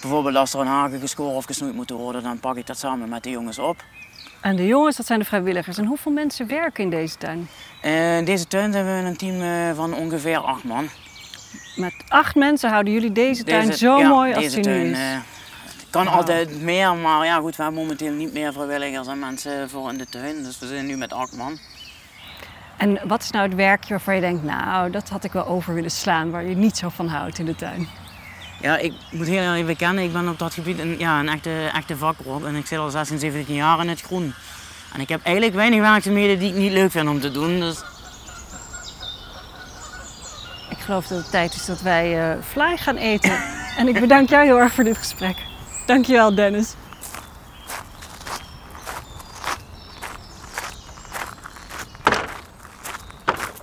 Bijvoorbeeld 0.00 0.36
als 0.36 0.54
er 0.54 0.60
een 0.60 0.66
haken 0.66 1.00
gescoord 1.00 1.34
of 1.34 1.44
gesnoeid 1.44 1.74
moet 1.74 1.90
worden, 1.90 2.22
dan 2.22 2.40
pak 2.40 2.56
ik 2.56 2.66
dat 2.66 2.78
samen 2.78 3.08
met 3.08 3.22
de 3.22 3.30
jongens 3.30 3.58
op. 3.58 3.76
En 4.40 4.56
de 4.56 4.66
jongens, 4.66 4.96
dat 4.96 5.06
zijn 5.06 5.18
de 5.18 5.24
vrijwilligers. 5.24 5.78
En 5.78 5.84
hoeveel 5.84 6.12
mensen 6.12 6.46
werken 6.46 6.84
in 6.84 6.90
deze 6.90 7.16
tuin? 7.16 7.48
Uh, 7.82 8.16
in 8.16 8.24
deze 8.24 8.46
tuin 8.46 8.72
hebben 8.72 9.02
we 9.02 9.08
een 9.08 9.16
team 9.16 9.40
uh, 9.40 9.76
van 9.76 9.94
ongeveer 9.94 10.38
acht 10.38 10.64
man. 10.64 10.88
Met 11.76 11.94
acht 12.08 12.34
mensen 12.34 12.70
houden 12.70 12.92
jullie 12.92 13.12
deze 13.12 13.44
tuin 13.44 13.66
deze, 13.66 13.78
zo 13.78 13.98
ja, 13.98 14.08
mooi 14.08 14.34
als 14.34 14.48
die 14.48 14.62
tuin, 14.62 14.82
nu 14.82 14.90
is? 14.90 14.98
Het 14.98 15.90
kan 15.90 16.04
wow. 16.04 16.14
altijd 16.14 16.62
meer, 16.62 16.94
maar 16.94 17.24
ja 17.24 17.38
goed, 17.38 17.56
we 17.56 17.62
hebben 17.62 17.80
momenteel 17.80 18.12
niet 18.12 18.32
meer 18.32 18.52
vrijwilligers 18.52 19.06
en 19.06 19.18
mensen 19.18 19.70
voor 19.70 19.90
in 19.90 19.98
de 19.98 20.06
tuin. 20.06 20.42
Dus 20.42 20.58
we 20.58 20.66
zijn 20.66 20.86
nu 20.86 20.96
met 20.96 21.12
acht 21.12 21.36
man. 21.36 21.58
En 22.78 22.98
wat 23.04 23.22
is 23.22 23.30
nou 23.30 23.46
het 23.46 23.54
werkje 23.56 23.88
waarvan 23.88 24.14
je 24.14 24.20
denkt, 24.20 24.42
nou, 24.42 24.90
dat 24.90 25.08
had 25.08 25.24
ik 25.24 25.32
wel 25.32 25.46
over 25.46 25.74
willen 25.74 25.90
slaan, 25.90 26.30
waar 26.30 26.44
je 26.44 26.56
niet 26.56 26.76
zo 26.76 26.88
van 26.88 27.08
houdt 27.08 27.38
in 27.38 27.44
de 27.44 27.54
tuin? 27.54 27.88
Ja, 28.60 28.76
ik 28.76 28.92
moet 29.10 29.26
heel 29.26 29.42
eerlijk 29.42 29.66
bekennen, 29.66 30.04
ik 30.04 30.12
ben 30.12 30.28
op 30.28 30.38
dat 30.38 30.54
gebied 30.54 30.78
een, 30.78 30.98
ja, 30.98 31.20
een 31.20 31.28
echte, 31.28 31.70
echte 31.74 31.96
en 32.44 32.54
ik 32.54 32.66
zit 32.66 32.78
al 32.78 32.90
16, 32.90 33.18
17 33.18 33.54
jaar 33.54 33.80
in 33.80 33.88
het 33.88 34.00
groen. 34.00 34.34
En 34.94 35.00
ik 35.00 35.08
heb 35.08 35.22
eigenlijk 35.22 35.56
weinig 35.56 35.80
werkzaamheden 35.80 36.38
die 36.38 36.48
ik 36.48 36.56
niet 36.56 36.72
leuk 36.72 36.90
vind 36.90 37.08
om 37.08 37.20
te 37.20 37.30
doen. 37.30 37.60
Dus... 37.60 37.82
Ik 40.70 40.78
geloof 40.78 41.06
dat 41.06 41.18
het 41.18 41.30
tijd 41.30 41.54
is 41.54 41.64
dat 41.66 41.80
wij 41.80 42.32
uh, 42.32 42.42
fly 42.44 42.76
gaan 42.76 42.96
eten. 42.96 43.42
en 43.76 43.88
ik 43.88 44.00
bedank 44.00 44.28
jou 44.28 44.44
heel 44.44 44.58
erg 44.58 44.72
voor 44.72 44.84
dit 44.84 44.98
gesprek. 44.98 45.36
Dankjewel, 45.86 46.34
Dennis. 46.34 46.74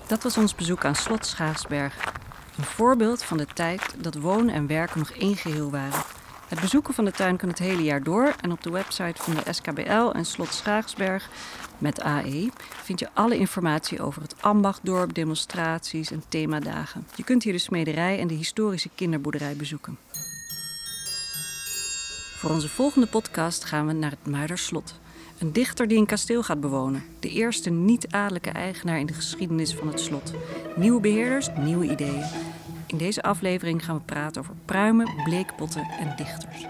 Dat 0.08 0.24
was 0.24 0.38
ons 0.38 0.56
bezoek 0.56 0.86
aan 0.86 0.96
Slot 0.96 1.26
Schaarsberg. 1.26 2.14
Een 2.58 2.64
voorbeeld 2.64 3.24
van 3.24 3.38
de 3.38 3.46
tijd 3.54 3.96
dat 3.98 4.16
wonen 4.16 4.54
en 4.54 4.68
werken 4.68 5.00
nog 5.00 5.10
één 5.10 5.36
geheel 5.36 5.72
waren. 5.72 6.04
Het 6.48 6.62
bezoeken 6.62 6.94
van 6.94 7.06
de 7.06 7.12
tuin 7.12 7.38
kan 7.38 7.50
het 7.50 7.60
hele 7.60 7.84
jaar 7.84 8.04
door 8.04 8.36
en 8.42 8.52
op 8.52 8.64
de 8.64 8.70
website 8.70 9.24
van 9.24 9.34
de 9.34 9.54
SKBL 9.54 10.12
en 10.12 10.26
Slot 10.26 10.54
Schaarsberg 10.54 11.30
met 11.78 12.02
AE 12.02 12.50
vind 12.84 13.00
je 13.00 13.10
alle 13.14 13.38
informatie 13.38 14.02
over 14.02 14.22
het 14.22 14.36
ambachtdorp, 14.42 15.14
demonstraties 15.14 16.12
en 16.12 16.24
themadagen. 16.30 17.08
Je 17.16 17.24
kunt 17.24 17.44
hier 17.44 17.54
de 17.54 17.60
smederij 17.60 18.20
en 18.20 18.28
de 18.28 18.34
historische 18.34 18.90
kinderboerderij 18.96 19.56
bezoeken. 19.56 19.98
Voor 22.36 22.50
onze 22.50 22.70
volgende 22.70 23.08
podcast 23.08 23.64
gaan 23.64 23.88
we 23.88 23.94
naar 23.94 24.12
het 24.12 24.26
Muiderslot. 24.26 25.00
Een 25.46 25.54
dichter 25.54 25.88
die 25.88 25.98
een 25.98 26.06
kasteel 26.06 26.44
gaat 26.44 26.60
bewonen. 26.60 27.04
De 27.20 27.30
eerste 27.30 27.70
niet-adellijke 27.70 28.50
eigenaar 28.50 29.00
in 29.00 29.06
de 29.06 29.14
geschiedenis 29.14 29.74
van 29.74 29.88
het 29.88 30.00
slot. 30.00 30.34
Nieuwe 30.76 31.02
beheerders, 31.02 31.50
nieuwe 31.58 31.90
ideeën. 31.90 32.24
In 32.88 32.98
deze 32.98 33.22
aflevering 33.22 33.86
gaan 33.86 33.96
we 33.96 34.02
praten 34.02 34.42
over 34.42 34.54
pruimen, 34.66 35.10
bleekpotten 35.24 35.88
en 36.00 36.14
dichters. 36.16 36.66